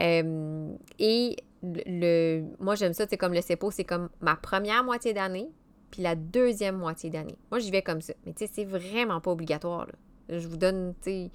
[0.00, 5.12] Euh, et le, moi, j'aime ça, c'est comme le CEPO, c'est comme ma première moitié
[5.12, 5.48] d'année,
[5.90, 7.36] puis la deuxième moitié d'année.
[7.50, 8.14] Moi, j'y vais comme ça.
[8.24, 9.88] Mais tu sais, c'est vraiment pas obligatoire.
[10.28, 11.30] Je vous donne, tu sais,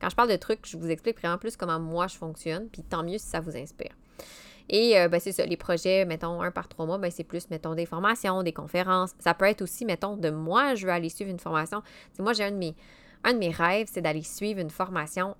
[0.00, 2.82] quand je parle de trucs, je vous explique vraiment plus comment moi je fonctionne, puis
[2.82, 3.92] tant mieux si ça vous inspire.
[4.68, 7.50] Et euh, ben, c'est ça, les projets, mettons, un par trois mois, ben, c'est plus,
[7.50, 9.12] mettons, des formations, des conférences.
[9.18, 11.82] Ça peut être aussi, mettons, de moi, je veux aller suivre une formation.
[12.18, 12.74] moi, j'ai un de mes,
[13.24, 15.36] un de mes rêves, c'est d'aller suivre une formation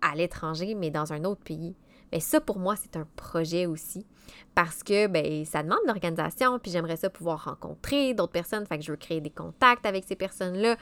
[0.00, 1.74] à l'étranger, mais dans un autre pays.
[2.12, 4.06] Mais ça, pour moi, c'est un projet aussi.
[4.54, 8.66] Parce que ben, ça demande de l'organisation, puis j'aimerais ça pouvoir rencontrer d'autres personnes.
[8.66, 10.76] Fait que je veux créer des contacts avec ces personnes-là.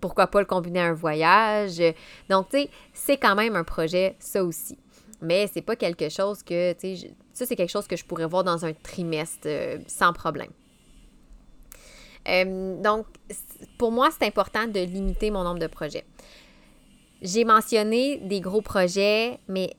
[0.00, 1.82] Pourquoi pas le combiner à un voyage?
[2.28, 4.78] Donc, tu sais, c'est quand même un projet, ça aussi.
[5.20, 8.26] Mais c'est pas quelque chose que, tu sais, ça, c'est quelque chose que je pourrais
[8.26, 10.50] voir dans un trimestre euh, sans problème.
[12.28, 13.06] Euh, donc,
[13.78, 16.04] pour moi, c'est important de limiter mon nombre de projets.
[17.22, 19.74] J'ai mentionné des gros projets, mais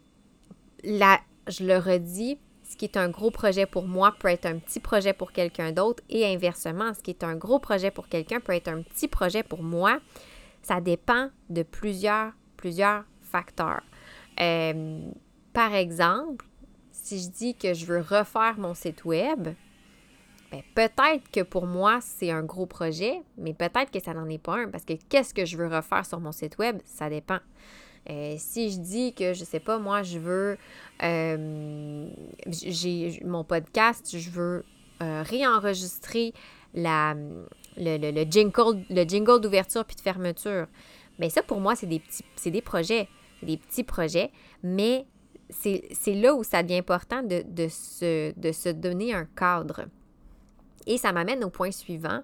[0.84, 4.58] là, je le redis, ce qui est un gros projet pour moi peut être un
[4.58, 8.40] petit projet pour quelqu'un d'autre et inversement, ce qui est un gros projet pour quelqu'un
[8.40, 10.00] peut être un petit projet pour moi.
[10.62, 13.84] Ça dépend de plusieurs, plusieurs facteurs.
[14.40, 15.00] Euh,
[15.58, 16.46] par exemple,
[16.92, 19.56] si je dis que je veux refaire mon site web,
[20.52, 24.38] ben, peut-être que pour moi, c'est un gros projet, mais peut-être que ça n'en est
[24.38, 27.40] pas un, parce que qu'est-ce que je veux refaire sur mon site web, ça dépend.
[28.08, 30.60] Euh, si je dis que, je sais pas, moi, je veux,
[31.02, 32.08] euh,
[32.46, 34.64] j'ai mon podcast, je veux
[35.02, 36.36] euh, réenregistrer
[36.76, 40.68] le, le, jingle, le jingle d'ouverture puis de fermeture.
[41.18, 43.10] Mais ça, pour moi, c'est des petits, c'est des projets,
[43.42, 44.30] des petits projets,
[44.62, 45.08] mais
[45.50, 49.86] c'est là où ça devient important de, se, donner un cadre.
[50.86, 52.22] Et ça m'amène au point suivant.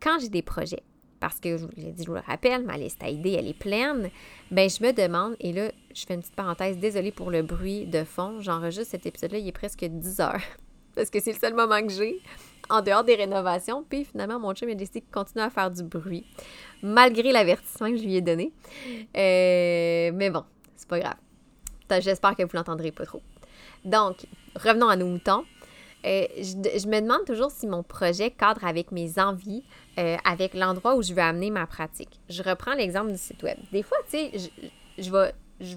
[0.00, 0.82] Quand j'ai des projets,
[1.20, 4.10] parce que je vous je vous le rappelle, ma liste à idées, elle est pleine,
[4.50, 7.86] ben je me demande, et là, je fais une petite parenthèse, désolée pour le bruit
[7.86, 10.40] de fond, j'enregistre cet épisode-là, il est presque 10 heures,
[10.94, 12.22] parce que c'est le seul moment que j'ai,
[12.70, 15.82] en dehors des rénovations, puis finalement, mon chum a décidé de continuer à faire du
[15.82, 16.24] bruit,
[16.82, 18.54] malgré l'avertissement que je lui ai donné.
[19.14, 20.44] Euh, mais bon,
[20.76, 21.16] c'est pas grave.
[21.98, 23.22] J'espère que vous l'entendrez pas trop.
[23.84, 25.44] Donc, revenons à nos moutons.
[26.06, 29.62] Euh, je, me demande toujours si mon projet cadre avec mes envies,
[29.98, 32.20] euh, avec l'endroit où je veux amener ma pratique.
[32.30, 33.58] Je reprends l'exemple du site web.
[33.70, 34.50] Des fois, tu sais,
[34.98, 35.76] je, je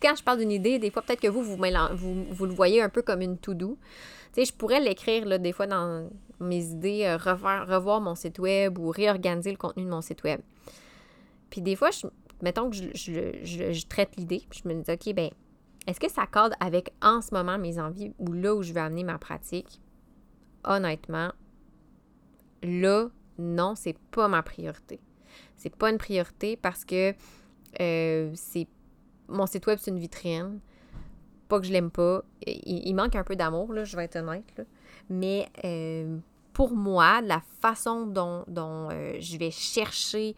[0.00, 2.82] quand je parle d'une idée, des fois, peut-être que vous vous, vous, vous, le voyez
[2.82, 3.78] un peu comme une to-do.
[4.32, 6.08] Tu sais, je pourrais l'écrire, là, des fois, dans
[6.40, 10.40] mes idées, euh, revoir, mon site web ou réorganiser le contenu de mon site web.
[11.50, 12.06] Puis des fois, je,
[12.42, 12.92] mettons que je,
[13.44, 15.30] je traite l'idée, puis je me dis, OK, ben
[15.86, 18.80] est-ce que ça cadre avec en ce moment mes envies ou là où je veux
[18.80, 19.80] amener ma pratique?
[20.64, 21.32] Honnêtement,
[22.62, 25.00] là, non, c'est pas ma priorité.
[25.56, 27.14] C'est pas une priorité parce que
[27.80, 28.66] euh, c'est
[29.28, 30.60] mon site web, c'est une vitrine.
[31.48, 32.22] Pas que je l'aime pas.
[32.46, 34.66] Il, manque un peu d'amour, je vais être honnête.
[35.10, 36.16] Mais euh,
[36.54, 40.34] pour moi, la façon dont, euh, je vais chercher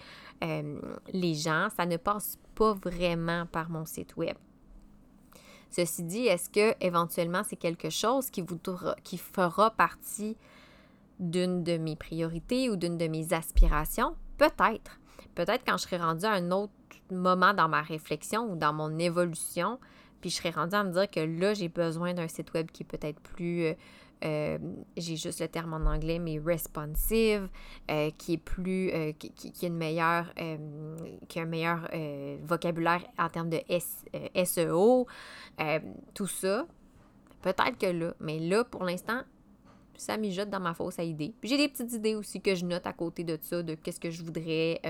[1.12, 4.36] les gens, ça ne passe pas vraiment par mon site web.
[5.76, 8.58] Ceci dit, est-ce que éventuellement c'est quelque chose qui, vous,
[9.18, 10.34] fera partie
[11.20, 14.16] d'une de mes priorités ou d'une de mes aspirations?
[14.38, 14.98] Peut-être.
[15.34, 16.72] Peut-être quand je serai rendue à un autre
[17.10, 19.78] moment dans ma réflexion ou dans mon évolution,
[20.22, 22.82] puis je serai rendue à me dire que là, j'ai besoin d'un site web qui
[22.82, 23.74] est peut-être plus
[24.24, 24.58] euh,
[24.96, 27.48] j'ai juste le terme en anglais, mais responsive,
[27.90, 30.32] euh, qui est plus, euh, qui, qui, une meilleure,
[31.28, 31.88] qui a un meilleur
[32.42, 33.60] vocabulaire en termes de
[34.44, 35.06] SEO,
[36.14, 36.66] tout ça.
[37.42, 39.20] Peut-être que là, mais là, pour l'instant,
[39.96, 41.34] ça mijote dans ma fausse idée.
[41.42, 44.10] J'ai des petites idées aussi que je note à côté de ça, de qu'est-ce que
[44.10, 44.80] je voudrais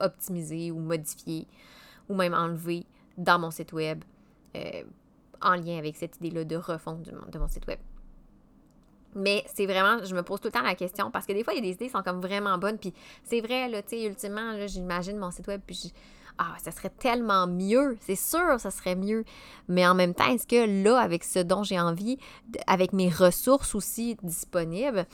[0.00, 1.46] optimiser ou modifier,
[2.08, 2.84] ou même enlever
[3.16, 4.04] dans mon site web,
[5.40, 7.78] en lien avec cette idée-là de refonte de mon site web.
[9.14, 11.52] Mais c'est vraiment, je me pose tout le temps la question parce que des fois,
[11.52, 12.78] il y a des idées qui sont comme vraiment bonnes.
[12.78, 12.94] Puis
[13.24, 15.92] c'est vrai, là, tu sais, ultimement, là, j'imagine mon site web, puis
[16.38, 17.98] ah, ça serait tellement mieux.
[18.00, 19.24] C'est sûr, ça serait mieux.
[19.68, 22.18] Mais en même temps, est-ce que là, avec ce dont j'ai envie,
[22.66, 25.06] avec mes ressources aussi disponibles,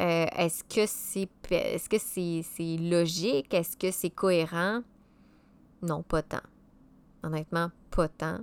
[0.00, 3.52] euh, est-ce que c'est est-ce que c'est logique?
[3.52, 4.80] Est-ce que c'est cohérent?
[5.82, 6.40] Non, pas tant.
[7.22, 8.38] Honnêtement, pas tant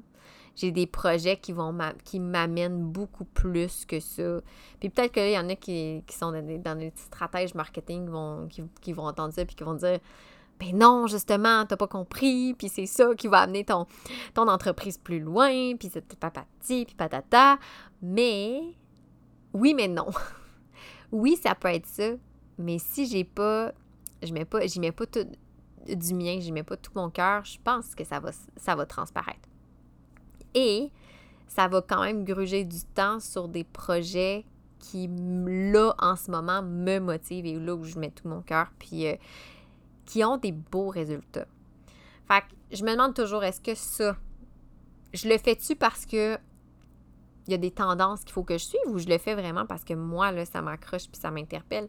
[0.58, 4.42] j'ai des projets qui vont qui m'amènent beaucoup plus que ça.
[4.80, 8.48] Puis peut-être qu'il y en a qui, sont dans des, dans stratèges marketing vont,
[8.82, 10.00] qui, vont entendre ça puis qui vont dire
[10.60, 13.86] ben non, justement, t'as pas compris, puis c'est ça qui va amener ton,
[14.34, 17.60] ton entreprise plus loin, puis c'est papati, puis patata.
[18.02, 18.76] Mais,
[19.54, 20.08] oui, mais non.
[21.12, 22.10] oui, ça peut être ça,
[22.58, 23.72] mais si j'ai pas,
[24.24, 25.28] je mets pas, j'y mets pas tout
[25.88, 28.88] du mien, j'y mets pas tout mon cœur, je pense que ça va, ça va
[28.88, 29.47] transparaître.
[30.54, 30.92] Et
[31.48, 34.46] ça va quand même gruger du temps sur des projets
[34.80, 38.72] qui, là, en ce moment, me motivent et là où je mets tout mon cœur,
[38.80, 39.16] puis euh,
[40.06, 41.48] qui ont des beaux résultats.
[42.28, 44.16] Fait que je me demande toujours, est-ce que ça,
[45.14, 46.38] je le fais-tu parce que
[47.48, 49.66] il y a des tendances qu'il faut que je suive ou je le fais vraiment
[49.66, 51.88] parce que moi, là, ça m'accroche puis ça m'interpelle?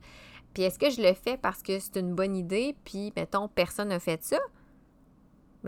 [0.55, 3.89] Puis est-ce que je le fais parce que c'est une bonne idée, puis, mettons, personne
[3.89, 4.39] n'a fait ça?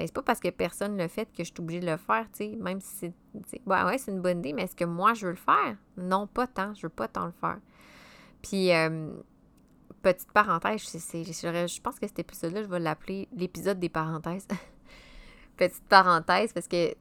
[0.00, 1.98] Mais c'est pas parce que personne ne le fait que je suis obligée de le
[1.98, 3.12] faire, tu sais, même si
[3.46, 3.60] c'est.
[3.66, 5.76] ouais, c'est une bonne idée, mais est-ce que moi je veux le faire?
[5.98, 6.72] Non, pas tant.
[6.72, 7.58] Je veux pas tant le faire.
[8.40, 9.10] Puis, euh,
[10.00, 14.48] petite parenthèse, je pense que cet épisode-là, je vais l'appeler l'épisode des parenthèses.
[15.58, 16.94] petite parenthèse, parce que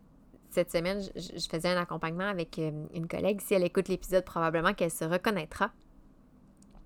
[0.50, 3.40] cette semaine, je, faisais un accompagnement avec euh, une collègue.
[3.40, 5.72] Si elle écoute l'épisode, probablement qu'elle se reconnaîtra.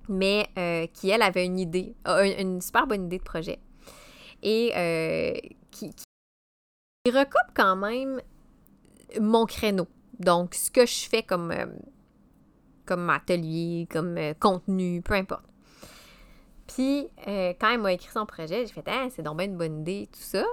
[0.09, 3.57] Mais euh, qui, elle, avait une idée, une super bonne idée de projet
[4.43, 5.33] et euh,
[5.71, 5.91] qui,
[7.07, 8.21] recoupe quand même
[9.19, 9.87] mon créneau.
[10.19, 11.65] Donc, ce que je fais comme, euh,
[12.85, 15.45] comme atelier, comme euh, contenu, peu importe.
[16.67, 19.81] Puis, quand elle m'a écrit son projet, j'ai fait ah, c'est donc bien une bonne
[19.81, 20.45] idée, tout ça.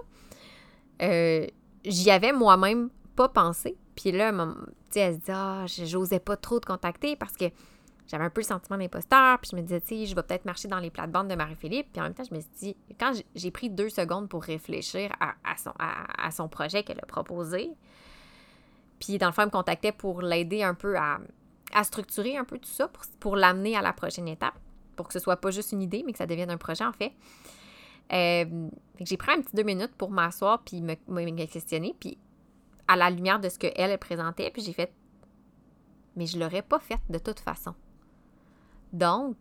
[1.84, 3.76] J'y avais moi-même pas pensé.
[3.94, 4.32] Puis là,
[4.94, 7.46] elle se dit Ah, j'osais pas trop te contacter parce que
[8.10, 10.66] j'avais un peu le sentiment d'imposteur, puis je me disais, tu je vais peut-être marcher
[10.66, 11.92] dans les plates-bandes de Marie-Philippe.
[11.92, 15.12] Puis en même temps, je me suis dit, quand j'ai pris deux secondes pour réfléchir
[15.20, 17.70] à, son, à, son projet qu'elle a proposé,
[18.98, 21.20] puis dans le fond, elle me contactait pour l'aider un peu à,
[21.84, 24.58] structurer un peu tout ça, pour, l'amener à la prochaine étape,
[24.96, 26.92] pour que ce soit pas juste une idée, mais que ça devienne un projet en
[26.92, 27.12] fait.
[28.12, 28.68] Euh,
[28.98, 32.18] j'ai pris un petit deux minutes pour m'asseoir puis me, me, questionner, puis
[32.88, 34.92] à la lumière de ce qu'elle présentait, puis j'ai fait,
[36.16, 37.72] mais je l'aurais pas fait de toute façon.
[38.92, 39.36] Donc,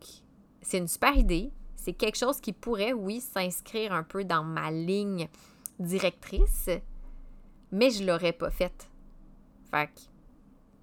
[0.62, 1.51] c'est une super idée.
[1.75, 5.27] C'est quelque chose qui pourrait, oui, s'inscrire un peu dans ma ligne
[5.79, 6.69] directrice,
[7.71, 8.89] mais je ne l'aurais pas faite.
[9.71, 10.01] Fait que,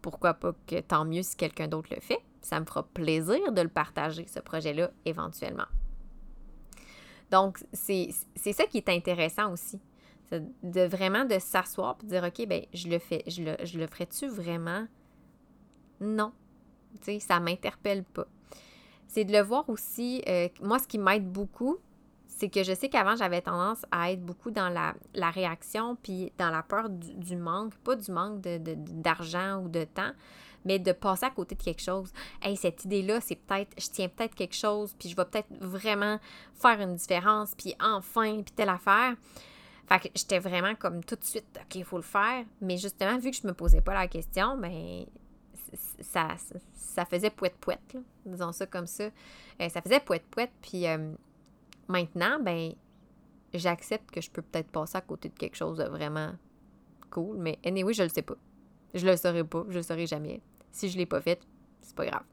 [0.00, 2.20] pourquoi pas que tant mieux si quelqu'un d'autre le fait.
[2.40, 5.66] Ça me fera plaisir de le partager, ce projet-là, éventuellement.
[7.30, 9.80] Donc, c'est ça qui est intéressant aussi.
[10.30, 14.28] De vraiment de s'asseoir et dire, OK, ben je le fais, je le, je ferais-tu
[14.28, 14.86] vraiment?
[16.00, 16.32] Non.
[17.00, 18.26] Tu sais, ça m'interpelle pas
[19.06, 20.22] c'est de le voir aussi.
[20.28, 21.78] Euh, moi, ce qui m'aide beaucoup,
[22.36, 26.50] c'est que je sais qu'avant, j'avais tendance à être beaucoup dans la, réaction, puis dans
[26.50, 30.12] la peur du, manque, pas du manque d'argent ou de temps,
[30.64, 32.12] mais de passer à côté de quelque chose.
[32.42, 36.18] Hey, cette idée-là, c'est peut-être, je tiens peut-être quelque chose, puis je vais peut-être vraiment
[36.54, 39.14] faire une différence, puis enfin, puis telle affaire.
[39.88, 42.44] Fait que j'étais vraiment comme tout de suite, OK, il faut le faire.
[42.60, 45.06] Mais justement, vu que je me posais pas la question, ben
[46.00, 46.28] ça,
[46.72, 49.04] ça faisait pouette-pouette, disons ça comme ça.
[49.60, 51.12] Euh, ça faisait pouette-pouette, puis euh,
[51.88, 52.72] maintenant, ben,
[53.54, 56.32] j'accepte que je peux peut-être passer à côté de quelque chose de vraiment
[57.10, 58.36] cool, mais anyway, je le sais pas.
[58.94, 60.40] Je le saurai pas, je le saurai jamais.
[60.70, 61.40] Si je l'ai pas fait,
[61.82, 62.24] c'est pas grave.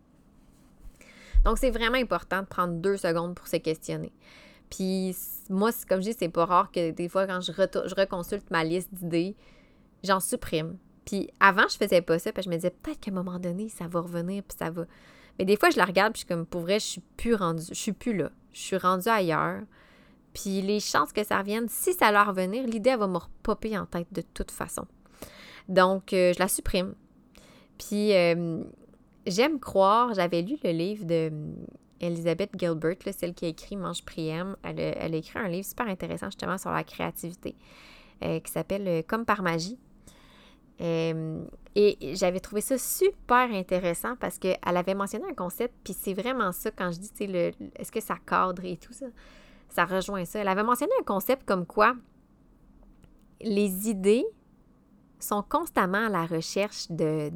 [1.43, 4.13] Donc, c'est vraiment important de prendre deux secondes pour se questionner.
[4.69, 5.15] Puis,
[5.49, 8.63] moi, comme je dis, c'est pas rare que des fois, quand je, je reconsulte ma
[8.63, 9.35] liste d'idées,
[10.03, 10.77] j'en supprime.
[11.05, 13.39] Puis, avant, je faisais pas ça, parce que je me disais, peut-être qu'à un moment
[13.39, 14.85] donné, ça va revenir, puis ça va.
[15.37, 17.33] Mais des fois, je la regarde, puis je suis comme, pour vrai, je suis plus
[17.35, 18.31] rendue, je suis plus là.
[18.51, 19.61] Je suis rendue ailleurs.
[20.33, 23.85] Puis les chances que ça revienne, si ça va revenir, l'idée, va me repopper en
[23.85, 24.85] tête de toute façon.
[25.69, 26.93] Donc, euh, je la supprime.
[27.77, 28.63] Puis, euh,
[29.25, 31.53] j'aime croire, j'avais lu le livre de euh,
[31.99, 34.55] Elizabeth Gilbert, celle qui a écrit Mange Priem.
[34.63, 37.55] Elle, elle, a écrit un livre super intéressant justement sur la créativité
[38.21, 39.77] qui s'appelle Comme par magie.
[40.79, 46.51] Et j'avais trouvé ça super intéressant parce qu'elle avait mentionné un concept, puis c'est vraiment
[46.51, 47.11] ça quand je dis,
[47.75, 49.07] est-ce que ça cadre et tout ça
[49.73, 50.39] ça rejoint ça.
[50.39, 51.95] Elle avait mentionné un concept comme quoi
[53.41, 54.25] les idées
[55.19, 57.31] sont constamment à la recherche de,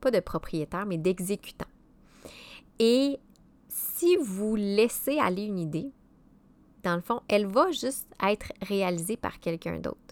[0.00, 1.66] pas de propriétaires, mais d'exécutants.
[2.78, 3.18] Et
[3.68, 5.90] si vous laissez aller une idée,
[6.84, 10.07] dans le fond, elle va juste être réalisée par quelqu'un d'autre.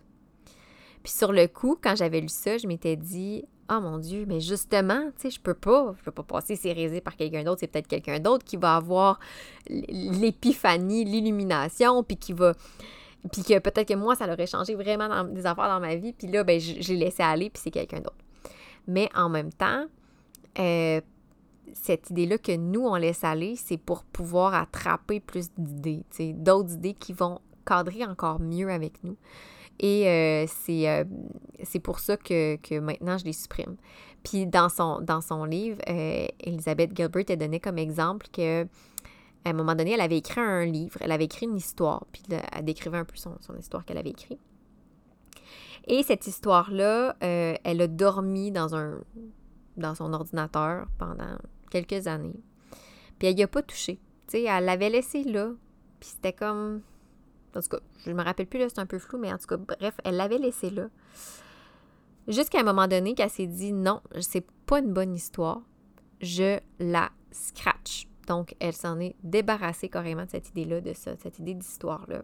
[1.07, 4.41] Puis sur le coup, quand j'avais lu ça, je m'étais dit, oh mon Dieu, mais
[4.41, 7.61] justement, tu sais, je peux pas, je peux pas passer ces par quelqu'un d'autre.
[7.61, 9.21] C'est peut-être quelqu'un d'autre qui va avoir
[9.69, 12.55] l'épiphanie, l'illumination, puis qui va.
[13.31, 16.13] Puis que peut-être que moi, ça aurait changé vraiment des affaires dans ma vie.
[16.13, 18.25] Puis là, ben, j'ai laissé aller, puis c'est quelqu'un d'autre.
[18.89, 19.85] Mais en même temps,
[20.59, 21.01] euh,
[21.73, 26.03] cette idée-là que nous, on laisse aller, c'est pour pouvoir attraper plus d'idées,
[26.35, 29.17] d'autres idées qui vont cadrer encore mieux avec nous.
[29.79, 31.05] Et euh, euh,
[31.63, 33.77] c'est pour ça que, que, maintenant, je les supprime.
[34.23, 38.67] Puis dans son, dans son livre, euh, Elisabeth Gilbert a donné comme exemple que
[39.45, 42.23] à un moment donné, elle avait écrit un livre, elle avait écrit une histoire, puis
[42.29, 44.41] elle décrivait un peu son, son histoire qu'elle avait écrite.
[45.87, 48.99] Et cette histoire-là, elle a dormi dans, un,
[49.77, 51.39] dans son ordinateur pendant
[51.71, 52.41] quelques années.
[53.21, 54.01] Puis elle n'y a pas touché.
[54.27, 55.53] Sais, elle l'avait laissé là.
[56.01, 56.83] Puis c'était comme
[57.55, 59.39] en tout cas, je ne me rappelle plus, là, c'est un peu flou, mais en
[59.39, 60.89] tout cas, bref, elle l'avait laissé là.
[62.29, 65.63] Jusqu'à un moment donné qu'elle s'est dit non, c'est pas une bonne histoire,
[66.21, 68.09] je la scratch.
[68.27, 72.23] Donc, elle s'en est débarrassée carrément de cette idée-là, de ça, cette idée d'histoire-là.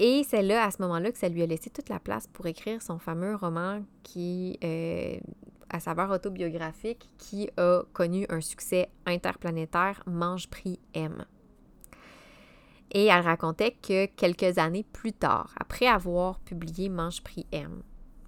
[0.00, 2.46] Et c'est là, à ce moment-là, que ça lui a laissé toute la place pour
[2.46, 5.16] écrire son fameux roman qui, euh,
[5.70, 11.24] à saveur autobiographique, qui a connu un succès interplanétaire, Mange Prix M.
[12.92, 17.82] Et elle racontait que quelques années plus tard, après avoir publié Mange Prix M,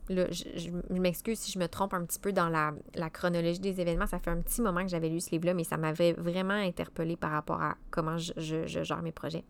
[0.09, 2.72] là, je, m'excuse si je me trompe un petit peu dans la,
[3.11, 5.77] chronologie des événements, ça fait un petit moment que j'avais lu ce livre-là, mais ça
[5.77, 9.44] m'avait vraiment interpellée par rapport à comment je, gère mes projets.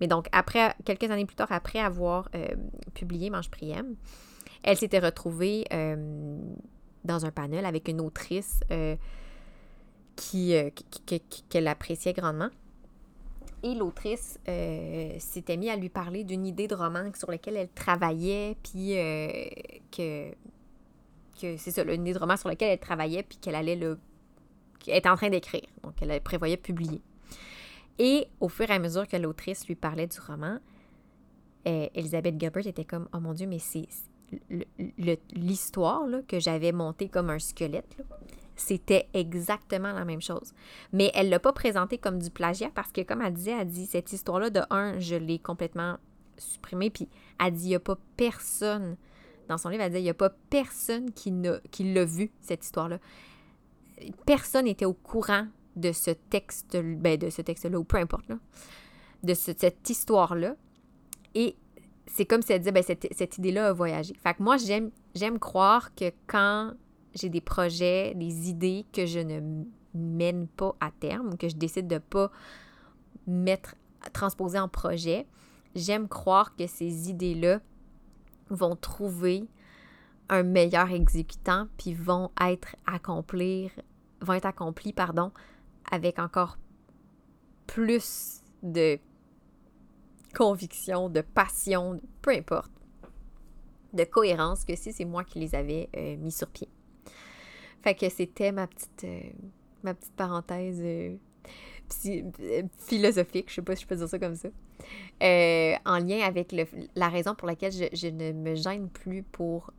[0.00, 2.46] Mais donc, après, quelques années plus tard, après avoir euh,
[2.94, 3.96] publié Mange Prix M,
[4.62, 6.38] elle s'était retrouvée euh,
[7.04, 8.96] dans un panel avec une autrice euh,
[10.16, 12.50] qu'elle appréciait grandement.
[13.62, 17.68] Et l'autrice euh, s'était mise à lui parler d'une idée de roman sur laquelle elle
[17.68, 19.30] travaillait, puis euh,
[19.96, 20.32] que,
[21.38, 23.98] c'est ça, une idée de roman sur laquelle elle travaillait, puis qu'elle allait le.
[24.80, 25.66] qu'elle en train d'écrire.
[25.82, 27.00] Donc, elle prévoyait publier.
[27.98, 30.58] Et au fur et à mesure que l'autrice lui parlait du roman,
[31.68, 33.86] euh, Elisabeth Gilbert était comme Oh mon Dieu, mais c'est
[35.30, 37.96] l'histoire que j'avais montée comme un squelette.
[38.56, 40.52] C'était exactement la même chose.
[40.92, 43.68] Mais elle ne l'a pas présenté comme du plagiat parce que, comme elle disait, elle
[43.68, 45.98] dit cette histoire-là, de un, je l'ai complètement
[46.36, 46.90] supprimée.
[46.90, 47.08] Puis
[47.42, 48.96] elle dit il n'y a pas personne,
[49.48, 52.98] dans son livre, elle dit il n'y a pas personne qui, l'a vu, cette histoire-là.
[54.26, 58.30] Personne n'était au courant de ce texte, ben de ce texte-là, ou peu importe,
[59.22, 60.56] de cette histoire-là.
[61.34, 61.56] Et
[62.06, 64.14] c'est comme si elle disait, ben, cette, cette idée-là a voyagé.
[64.22, 66.72] Fait que moi, j'aime croire que quand
[67.14, 71.86] j'ai des projets, des idées que je ne mène pas à terme, que je décide
[71.86, 72.30] de pas
[73.26, 73.74] mettre,
[74.12, 75.26] transposer en projet,
[75.74, 77.60] j'aime croire que ces idées-là
[78.50, 79.46] vont trouver
[80.28, 83.70] un meilleur exécutant, puis vont être accomplir,
[84.20, 84.50] vont être
[84.94, 85.32] pardon,
[85.90, 86.58] avec encore
[87.66, 88.98] plus de
[90.34, 92.72] conviction, de passion, peu importe,
[93.92, 96.68] de cohérence que si c'est moi qui les avais euh, mis sur pied.
[97.82, 99.20] Fait que c'était ma petite, euh,
[99.82, 101.16] ma petite parenthèse euh,
[102.06, 104.48] euh, philosophique, je sais pas si je peux dire ça comme ça,
[105.84, 106.54] en lien avec
[106.94, 109.72] la raison pour laquelle je, ne me gêne plus pour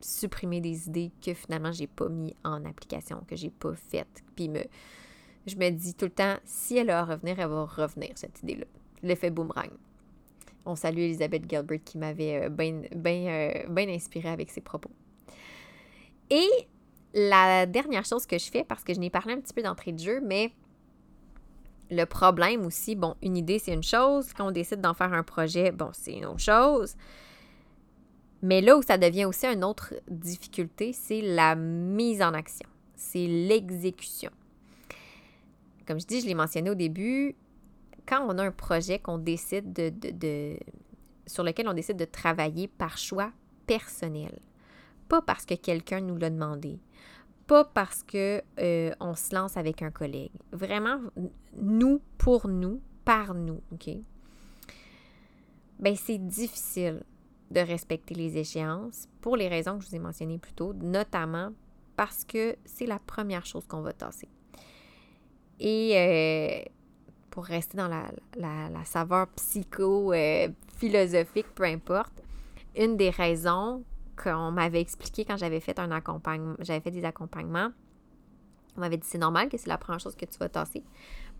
[0.00, 4.24] supprimer des idées que finalement j'ai pas mis en application, que j'ai pas faites.
[4.34, 4.62] Puis me,
[5.46, 8.66] je me dis tout le temps, si elle va revenir, elle va revenir, cette idée-là.
[9.02, 9.70] L'effet boomerang.
[10.64, 14.90] On salue Elisabeth Gilbert qui m'avait bien inspirée avec ses propos.
[16.30, 16.66] Et
[17.16, 19.92] la dernière chose que je fais, parce que je n'ai parlé un petit peu d'entrée
[19.92, 20.52] de jeu, mais
[21.90, 24.32] le problème aussi, bon, une idée, c'est une chose.
[24.34, 26.94] Quand on décide d'en faire un projet, bon, c'est une autre chose.
[28.42, 32.68] Mais là où ça devient aussi une autre difficulté, c'est la mise en action.
[32.94, 34.30] C'est l'exécution.
[35.86, 37.34] Comme je dis, je l'ai mentionné au début,
[38.06, 40.58] quand on a un projet qu'on décide de,
[41.26, 43.32] sur lequel on décide de travailler par choix
[43.66, 44.38] personnel,
[45.08, 46.78] pas parce que quelqu'un nous l'a demandé,
[47.46, 50.32] pas parce que euh, on se lance avec un collègue.
[50.52, 51.00] Vraiment,
[51.56, 53.88] nous pour nous, par nous, OK?
[55.78, 57.04] Ben, c'est difficile
[57.50, 61.50] de respecter les échéances pour les raisons que je vous ai mentionnées plus tôt, notamment
[61.96, 64.28] parce que c'est la première chose qu'on va tasser.
[65.60, 66.62] Et euh,
[67.30, 72.22] pour rester dans la, la, saveur psycho-philosophique, euh, peu importe,
[72.76, 73.84] une des raisons
[74.16, 77.70] qu'on m'avait expliqué quand j'avais fait un accompagnement, j'avais fait des accompagnements,
[78.76, 80.84] on m'avait dit c'est normal que c'est la première chose que tu vas tasser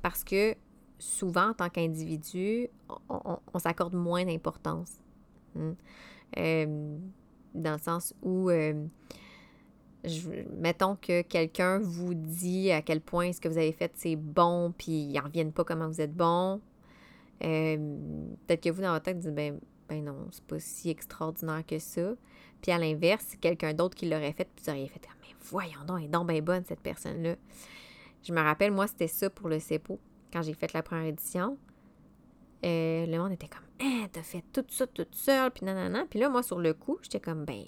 [0.02, 0.54] parce que
[0.98, 2.68] souvent, en tant qu'individu,
[3.08, 5.00] on, s'accorde moins d'importance.
[5.54, 5.72] Hmm.
[6.38, 6.98] Euh,
[7.54, 8.86] dans le sens où, euh,
[10.56, 14.72] mettons que quelqu'un vous dit à quel point ce que vous avez fait c'est bon,
[14.76, 16.60] puis ils n'en reviennent pas comment vous êtes bon.
[17.44, 17.76] Euh,
[18.46, 19.58] peut-être que vous, dans votre tête, dites ben,
[19.88, 22.14] ben non, c'est pas si extraordinaire que ça.
[22.68, 25.98] À l'inverse, quelqu'un d'autre qui l'aurait fait, puis vous auriez fait ah, Mais voyons donc,
[25.98, 27.36] elle est donc bien bonne, cette personne-là.
[28.22, 30.00] Je me rappelle, moi, c'était ça pour le CEPO,
[30.32, 31.58] quand j'ai fait la première édition.
[32.64, 36.06] Euh, le monde était comme Hein, t'as fait tout ça toute seule, puis nanana.
[36.08, 37.64] Puis là, moi, sur le coup, j'étais comme Ben,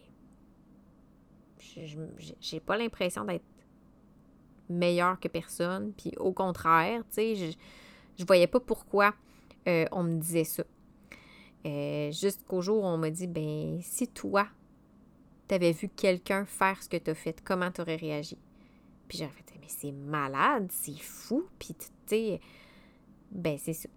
[2.41, 3.45] j'ai pas l'impression d'être
[4.69, 5.93] meilleure que personne.
[5.93, 7.57] Puis au contraire, tu sais, je,
[8.19, 9.15] je voyais pas pourquoi
[9.67, 10.65] euh, on me disait ça.
[11.67, 14.47] Euh, jusqu'au jour où on m'a dit, ben, si toi,
[15.49, 18.39] tu avais vu quelqu'un faire ce que tu as fait, comment tu aurais réagi?
[19.09, 21.49] Puis j'aurais fait, mais c'est malade, c'est fou.
[21.59, 22.41] Puis tu sais,
[23.31, 23.89] ben, c'est ça.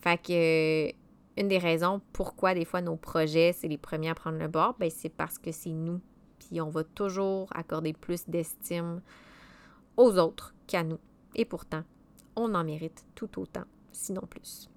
[0.00, 0.92] Fait que,
[1.40, 4.76] une des raisons pourquoi des fois nos projets, c'est les premiers à prendre le bord,
[4.78, 6.00] ben, c'est parce que c'est nous.
[6.38, 9.00] Puis on va toujours accorder plus d'estime
[9.96, 10.98] aux autres qu'à nous.
[11.34, 11.82] Et pourtant,
[12.36, 14.68] on en mérite tout autant, sinon plus.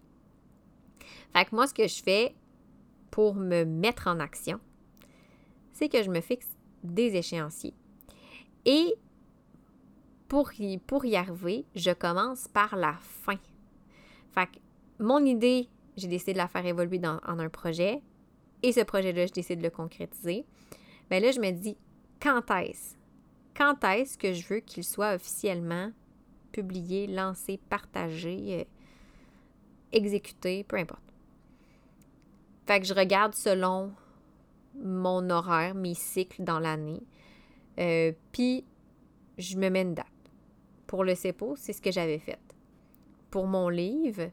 [1.33, 2.35] Fait que moi, ce que je fais
[3.11, 4.59] pour me mettre en action,
[5.78, 6.49] c'est que je me fixe
[6.84, 7.75] des échéanciers.
[8.65, 8.95] Et
[10.28, 13.38] pour y, pour y arriver, je commence par la fin.
[14.32, 14.57] Fait que
[14.99, 18.01] mon idée, j'ai décidé de la faire évoluer en un projet.
[18.63, 20.45] Et ce projet-là, je décide de le concrétiser.
[21.11, 21.78] Bien là, je me dis,
[22.19, 22.95] quand est-ce?
[23.55, 25.91] Quand est-ce que je veux qu'il soit officiellement
[26.51, 28.63] publié, lancé, partagé, euh,
[29.91, 31.03] exécuté, peu importe.
[32.65, 33.93] Fait que je regarde selon
[34.84, 37.01] mon horaire, mes cycles dans l'année.
[37.80, 38.65] Euh, puis,
[39.38, 40.05] je me mets une date.
[40.88, 42.39] Pour le CEPO, c'est ce que j'avais fait.
[43.30, 44.32] Pour mon livre,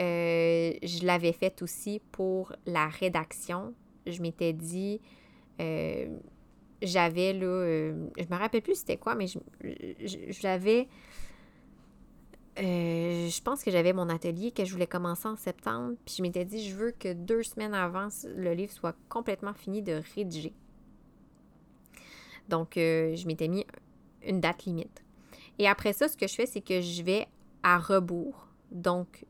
[0.00, 3.74] euh, je l'avais fait aussi pour la rédaction.
[4.06, 5.00] Je m'étais dit,
[5.60, 6.18] euh,
[6.82, 9.26] j'avais là, je me rappelle plus c'était quoi, mais
[10.00, 10.88] j'avais
[12.58, 16.22] euh, je pense que j'avais mon atelier que je voulais commencer en septembre, puis je
[16.22, 20.52] m'étais dit, je veux que deux semaines avant, le livre soit complètement fini de rédiger.
[22.48, 23.66] Donc, euh, je m'étais mis
[24.26, 25.02] une date limite.
[25.58, 27.26] Et après ça, ce que je fais, c'est que je vais
[27.62, 28.48] à rebours.
[28.70, 29.24] Donc,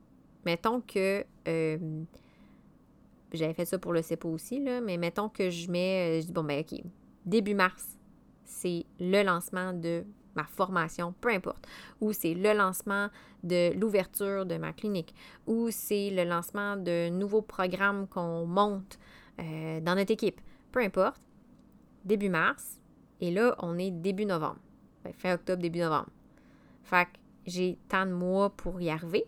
[0.44, 2.04] mettons que euh,
[3.32, 6.32] j'avais fait ça pour le CEPO aussi, là, mais mettons que je mets, je dis,
[6.32, 6.80] bon, ben, OK,
[7.24, 7.98] début mars,
[8.44, 10.04] c'est le lancement de
[10.34, 11.66] ma formation, peu importe,
[12.00, 13.08] ou c'est le lancement
[13.42, 15.14] de l'ouverture de ma clinique,
[15.46, 18.98] ou c'est le lancement de nouveaux programmes qu'on monte
[19.40, 21.20] euh, dans notre équipe, peu importe,
[22.04, 22.80] début mars,
[23.20, 24.58] et là, on est début novembre,
[25.04, 26.10] ben, fin octobre, début novembre.
[26.82, 27.10] Fait que
[27.46, 29.24] j'ai tant de mois pour y arriver.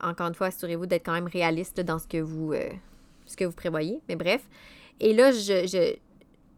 [0.00, 2.68] Encore une fois, assurez-vous d'être quand même réaliste dans ce que vous, euh,
[3.24, 4.46] ce que vous prévoyez, mais bref.
[5.00, 5.96] Et là, je je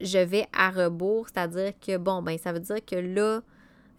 [0.01, 3.43] vais à rebours, c'est-à-dire que, bon, ben ça veut dire que là,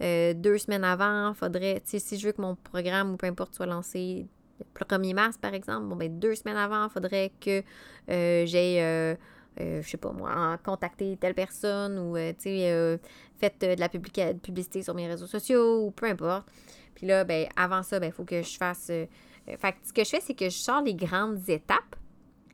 [0.01, 3.55] euh, deux semaines avant, faudrait, tu si je veux que mon programme ou peu importe
[3.55, 4.27] soit lancé
[4.59, 7.61] le 1er mars, par exemple, bon, ben deux semaines avant, faudrait que
[8.09, 9.15] euh, j'ai, euh,
[9.57, 12.99] je sais pas moi, contacté telle personne ou, tu sais,
[13.37, 16.47] fait de la publicité sur mes réseaux sociaux ou peu importe.
[16.95, 18.87] Puis là, ben avant ça, ben il faut que je fasse...
[18.87, 21.95] fait ce que je fais, c'est que je sors les grandes étapes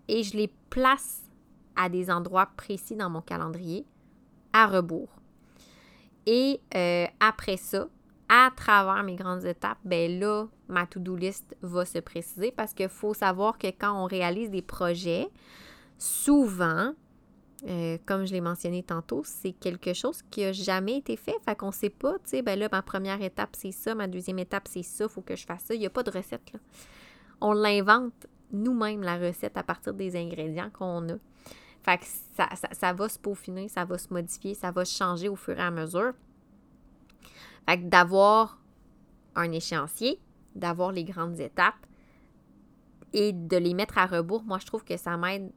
[0.07, 1.24] et je les place
[1.75, 3.85] à des endroits précis dans mon calendrier
[4.53, 5.09] à rebours.
[6.25, 7.87] Et euh, après ça,
[8.29, 12.89] à travers mes grandes étapes, ben là, ma to-do list va se préciser parce qu'il
[12.89, 15.29] faut savoir que quand on réalise des projets,
[15.97, 16.93] souvent,
[17.67, 21.35] euh, comme je l'ai mentionné tantôt, c'est quelque chose qui n'a jamais été fait.
[21.45, 24.07] Fait qu'on ne sait pas, tu sais, ben là, ma première étape, c'est ça, ma
[24.07, 25.73] deuxième étape, c'est ça, il faut que je fasse ça.
[25.73, 26.59] Il n'y a pas de recette, là.
[27.41, 31.15] On l'invente nous-mêmes, la recette, à partir des ingrédients qu'on a.
[31.85, 32.05] Fait que
[32.35, 35.61] ça, ça, va se peaufiner, ça va se modifier, ça va changer au fur et
[35.61, 36.13] à mesure.
[37.69, 38.59] Fait d'avoir
[39.35, 40.19] un échéancier,
[40.55, 41.75] d'avoir les grandes étapes
[43.13, 45.51] et de les mettre à rebours, moi, je trouve que ça m'aide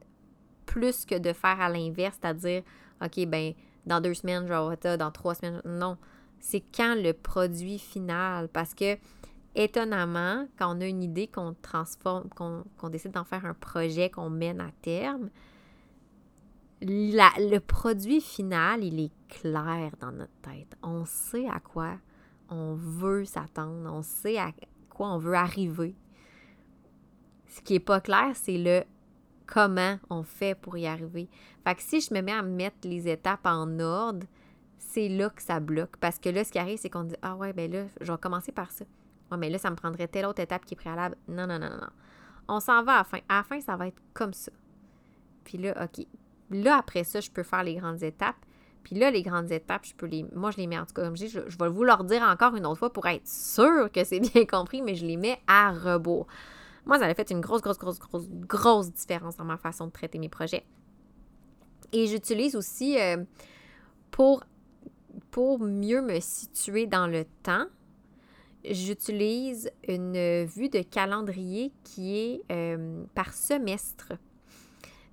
[0.67, 2.61] plus que de faire à l'inverse, c'est-à-dire,
[3.03, 3.53] OK, ben
[3.87, 5.63] dans deux semaines, je vais ça, dans trois semaines.
[5.65, 5.97] Non,
[6.39, 8.49] c'est quand le produit final?
[8.49, 8.99] Parce que,
[9.55, 14.29] étonnamment, quand on a une idée qu'on transforme, qu'on décide d'en faire un projet qu'on
[14.29, 15.31] mène à terme,
[16.81, 20.77] le produit final, il est clair dans notre tête.
[20.81, 21.97] On sait à quoi
[22.49, 24.51] on veut s'attendre, on sait à
[24.89, 25.95] quoi on veut arriver.
[27.47, 28.83] Ce qui n'est pas clair, c'est le
[29.45, 31.29] comment on fait pour y arriver.
[31.63, 34.25] Fait que si je me mets à mettre les étapes en ordre,
[34.77, 35.97] c'est là que ça bloque.
[35.97, 38.17] Parce que là, ce qui arrive, c'est qu'on dit Ah ouais, ben là, je vais
[38.17, 38.85] commencer par ça.
[39.31, 41.15] Ouais, mais là, ça me prendrait telle autre étape qui est préalable.
[41.27, 41.89] Non, non, non, non, non.
[42.47, 43.19] On s'en va à la fin.
[43.27, 44.51] À la fin, ça va être comme ça.
[45.43, 46.05] Puis là, OK.
[46.51, 48.35] Là, après ça, je peux faire les grandes étapes.
[48.83, 50.25] Puis là, les grandes étapes, je peux les.
[50.33, 52.03] Moi, je les mets en tout cas, comme je dis, je, je vais vous leur
[52.03, 55.17] dire encore une autre fois pour être sûr que c'est bien compris, mais je les
[55.17, 56.27] mets à rebours.
[56.85, 59.91] Moi, ça a fait une grosse, grosse, grosse, grosse, grosse différence dans ma façon de
[59.91, 60.65] traiter mes projets.
[61.91, 63.17] Et j'utilise aussi euh,
[64.11, 64.43] pour,
[65.31, 67.65] pour mieux me situer dans le temps,
[68.63, 74.13] j'utilise une vue de calendrier qui est euh, par semestre.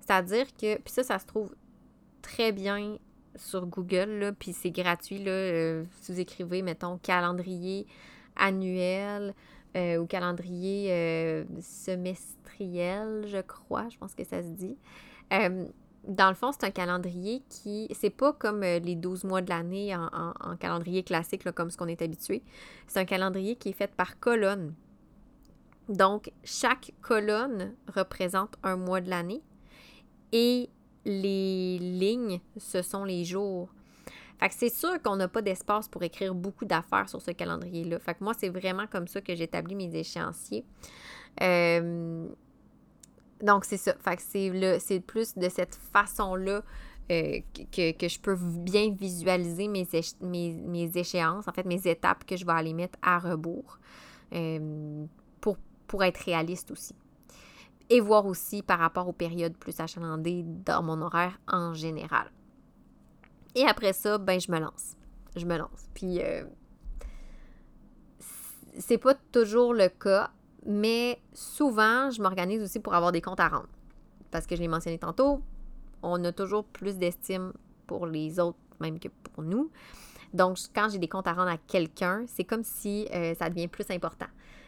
[0.07, 1.53] C'est-à-dire que, puis ça, ça se trouve
[2.21, 2.97] très bien
[3.35, 5.21] sur Google, puis c'est gratuit.
[5.21, 7.85] Là, euh, si vous écrivez, mettons, calendrier
[8.37, 9.33] annuel
[9.75, 14.77] euh, au calendrier euh, semestriel, je crois, je pense que ça se dit.
[15.33, 15.65] Euh,
[16.07, 19.93] dans le fond, c'est un calendrier qui, c'est pas comme les 12 mois de l'année
[19.93, 22.43] en, calendrier classique, comme ce qu'on est habitué.
[22.87, 24.73] C'est un calendrier qui est fait par colonne.
[25.89, 29.41] Donc, chaque colonne représente un mois de l'année
[30.31, 30.69] et
[31.05, 33.69] les lignes, ce sont les jours.
[34.39, 37.99] Fait c'est sûr qu'on n'a pas d'espace pour écrire beaucoup d'affaires sur ce calendrier-là.
[37.99, 40.63] Fait moi, c'est vraiment comme ça que j'établis mes échéanciers.
[41.41, 42.27] Euh,
[43.41, 43.95] donc, c'est ça.
[43.99, 44.21] Fait que
[44.79, 46.63] c'est, plus de cette façon-là
[47.11, 47.39] euh,
[47.71, 49.87] que, je peux bien visualiser mes,
[50.21, 53.79] mes, échéances, en fait, mes étapes que je vais aller mettre à rebours
[54.33, 55.05] euh,
[55.87, 56.93] pour être réaliste aussi.
[57.89, 62.31] Et voir aussi par rapport aux périodes plus achalandées dans mon horaire en général.
[63.55, 64.95] Et après ça, ben, je me lance.
[65.35, 65.89] Je me lance.
[65.93, 66.43] Puis, euh,
[68.77, 70.31] c'est pas toujours le cas,
[70.65, 73.69] mais souvent, je m'organise aussi pour avoir des comptes à rendre.
[74.31, 75.41] Parce que je l'ai mentionné tantôt,
[76.03, 77.53] on a toujours plus d'estime
[77.87, 79.71] pour les autres même que pour nous.
[80.33, 83.67] Donc, quand j'ai des comptes à rendre à quelqu'un, c'est comme si euh, ça devient
[83.67, 84.27] plus important.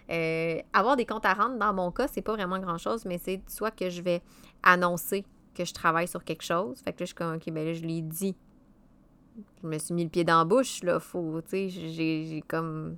[0.09, 3.41] Euh, avoir des comptes à rendre, dans mon cas, c'est pas vraiment grand-chose, mais c'est
[3.47, 4.21] soit que je vais
[4.63, 6.79] annoncer que je travaille sur quelque chose.
[6.79, 8.35] Fait que là, je suis comme, OK, ben là, je l'ai dit
[9.61, 10.99] je me suis mis le pied dans la bouche, là.
[10.99, 12.97] Faut, tu sais, j'ai comme.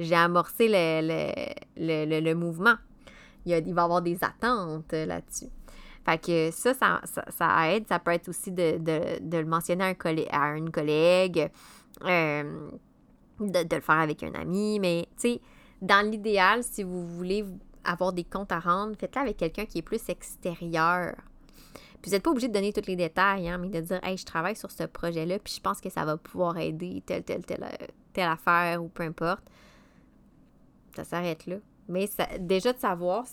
[0.00, 2.74] J'ai amorcé le, le, mouvement.
[3.44, 5.50] Il, il, va y avoir des attentes là-dessus.
[6.04, 6.72] Fait que ça
[7.04, 7.86] ça, aide.
[7.88, 11.50] Ça peut être aussi de, le mentionner à, un à une collègue,
[12.04, 12.70] euh,
[13.38, 14.80] de, le faire avec un ami.
[14.80, 15.40] Mais, tu sais,
[15.82, 17.44] dans l'idéal, si vous voulez
[17.84, 21.14] avoir des comptes à rendre, faites-le avec quelqu'un qui est plus extérieur
[22.02, 24.16] puis vous n'êtes pas obligé de donner tous les détails, hein, mais de dire Hey,
[24.16, 27.46] je travaille sur ce projet-là, puis je pense que ça va pouvoir aider telle, telle,
[27.46, 27.64] telle,
[28.12, 29.44] telle affaire ou peu importe.
[30.96, 31.56] Ça s'arrête là.
[31.88, 32.08] Mais
[32.40, 33.24] déjà de savoir,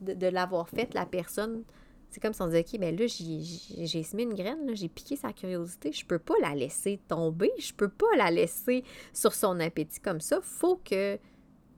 [0.00, 1.64] de, l'avoir fait, la personne,
[2.08, 5.32] c'est comme si on disait OK, mais là, j'ai semé une graine, j'ai piqué sa
[5.34, 8.82] curiosité, je peux pas la laisser tomber, je peux pas la laisser
[9.12, 10.38] sur son appétit comme ça.
[10.40, 11.18] Faut que,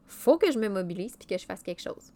[0.08, 2.12] faut que je me mobilise puis que je fasse quelque chose.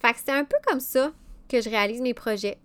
[0.00, 1.12] Fait que c'est un peu comme ça
[1.48, 2.58] que je réalise mes projets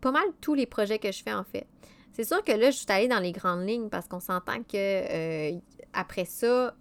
[0.00, 1.66] pas mal tous les projets que je fais en fait.
[2.12, 4.74] C'est sûr que là, je suis allée dans les grandes lignes parce qu'on s'entend que
[4.74, 5.58] euh,
[5.92, 6.74] après ça,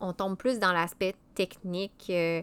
[0.00, 2.42] on tombe plus dans l'aspect technique, euh,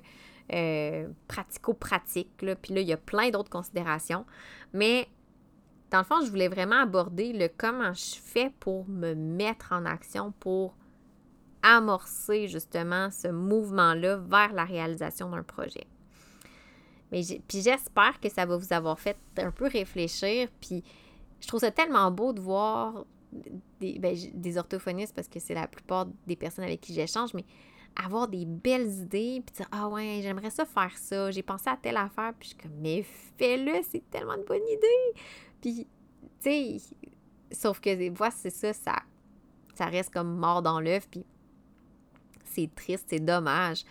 [0.54, 2.30] euh, pratico-pratique.
[2.38, 4.26] Puis là, il y a plein d'autres considérations.
[4.74, 5.08] Mais
[5.90, 9.86] dans le fond, je voulais vraiment aborder le comment je fais pour me mettre en
[9.86, 10.76] action, pour
[11.66, 15.88] amorcer justement ce mouvement-là vers la réalisation d'un projet.
[17.12, 20.48] Mais puis j'espère que ça va vous avoir fait un peu réfléchir.
[20.62, 20.84] Puis
[21.40, 23.06] je trouve ça tellement beau de voir
[23.80, 27.46] des, ben, des orthophonistes parce que c'est la plupart des personnes avec qui j'échange, mais
[27.96, 31.78] avoir des belles idées, puis dire Ah ouais, j'aimerais ça faire ça, j'ai pensé à
[31.78, 33.04] telle affaire, puis je suis comme Mais
[33.38, 35.22] fais-le, c'est tellement de bonne idée.
[35.62, 35.88] Puis
[36.42, 36.78] tu sais,
[37.52, 38.98] sauf que des fois, c'est ça, ça,
[39.74, 41.26] ça reste comme mort dans l'œuf, puis
[42.46, 43.84] c'est triste, c'est dommage.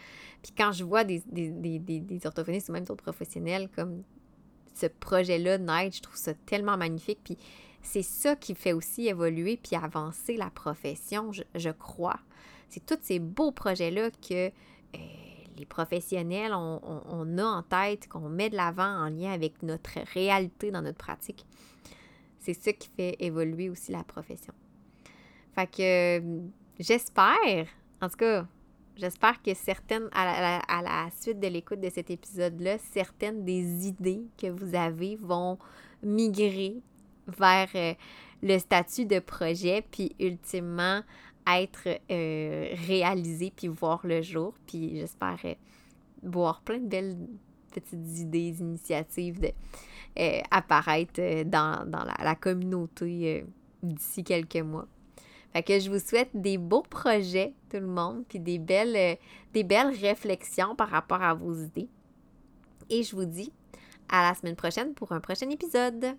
[0.42, 4.02] Puis quand je vois des, des, des, des, orthophonistes ou même d'autres professionnels comme
[4.74, 7.20] ce projet-là naître, je trouve ça tellement magnifique.
[7.24, 7.38] Puis
[7.82, 12.18] c'est ça qui fait aussi évoluer puis avancer la profession, je, crois.
[12.68, 14.98] C'est tous ces beaux projets-là que euh,
[15.56, 20.00] les professionnels, on, on, a en tête, qu'on met de l'avant en lien avec notre
[20.12, 21.46] réalité dans notre pratique.
[22.40, 24.52] C'est ça qui fait évoluer aussi la profession.
[25.54, 26.40] Fait que euh,
[26.78, 27.66] j'espère,
[28.00, 28.46] en tout cas,
[28.96, 34.48] j'espère que certaines, à la, suite de l'écoute de cet épisode-là, certaines des idées que
[34.48, 35.58] vous avez vont
[36.02, 36.76] migrer
[37.26, 37.94] vers euh,
[38.42, 41.00] le statut de projet, puis ultimement
[41.46, 44.54] être euh, réalisé, puis voir le jour.
[44.66, 45.38] Puis j'espère
[46.22, 47.16] voir plein de belles
[47.72, 49.50] petites idées, initiatives de,
[50.50, 53.44] apparaître dans, la, la, communauté
[53.82, 54.86] d'ici quelques mois.
[55.62, 59.94] Que je vous souhaite des beaux projets, tout le monde, puis des belles, euh, belles
[60.00, 61.88] réflexions par rapport à vos idées.
[62.90, 63.52] Et je vous dis
[64.08, 66.16] à la semaine prochaine pour un prochain épisode.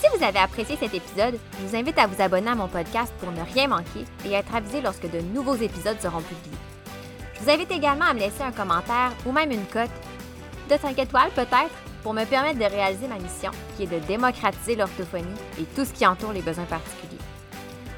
[0.00, 3.12] Si vous avez apprécié cet épisode, je vous invite à vous abonner à mon podcast
[3.20, 6.58] pour ne rien manquer et être avisé lorsque de nouveaux épisodes seront publiés.
[7.34, 9.90] Je vous invite également à me laisser un commentaire ou même une cote
[10.68, 11.70] de 5 étoiles peut-être
[12.02, 15.28] pour me permettre de réaliser ma mission qui est de démocratiser l'orthophonie
[15.60, 17.18] et tout ce qui entoure les besoins particuliers.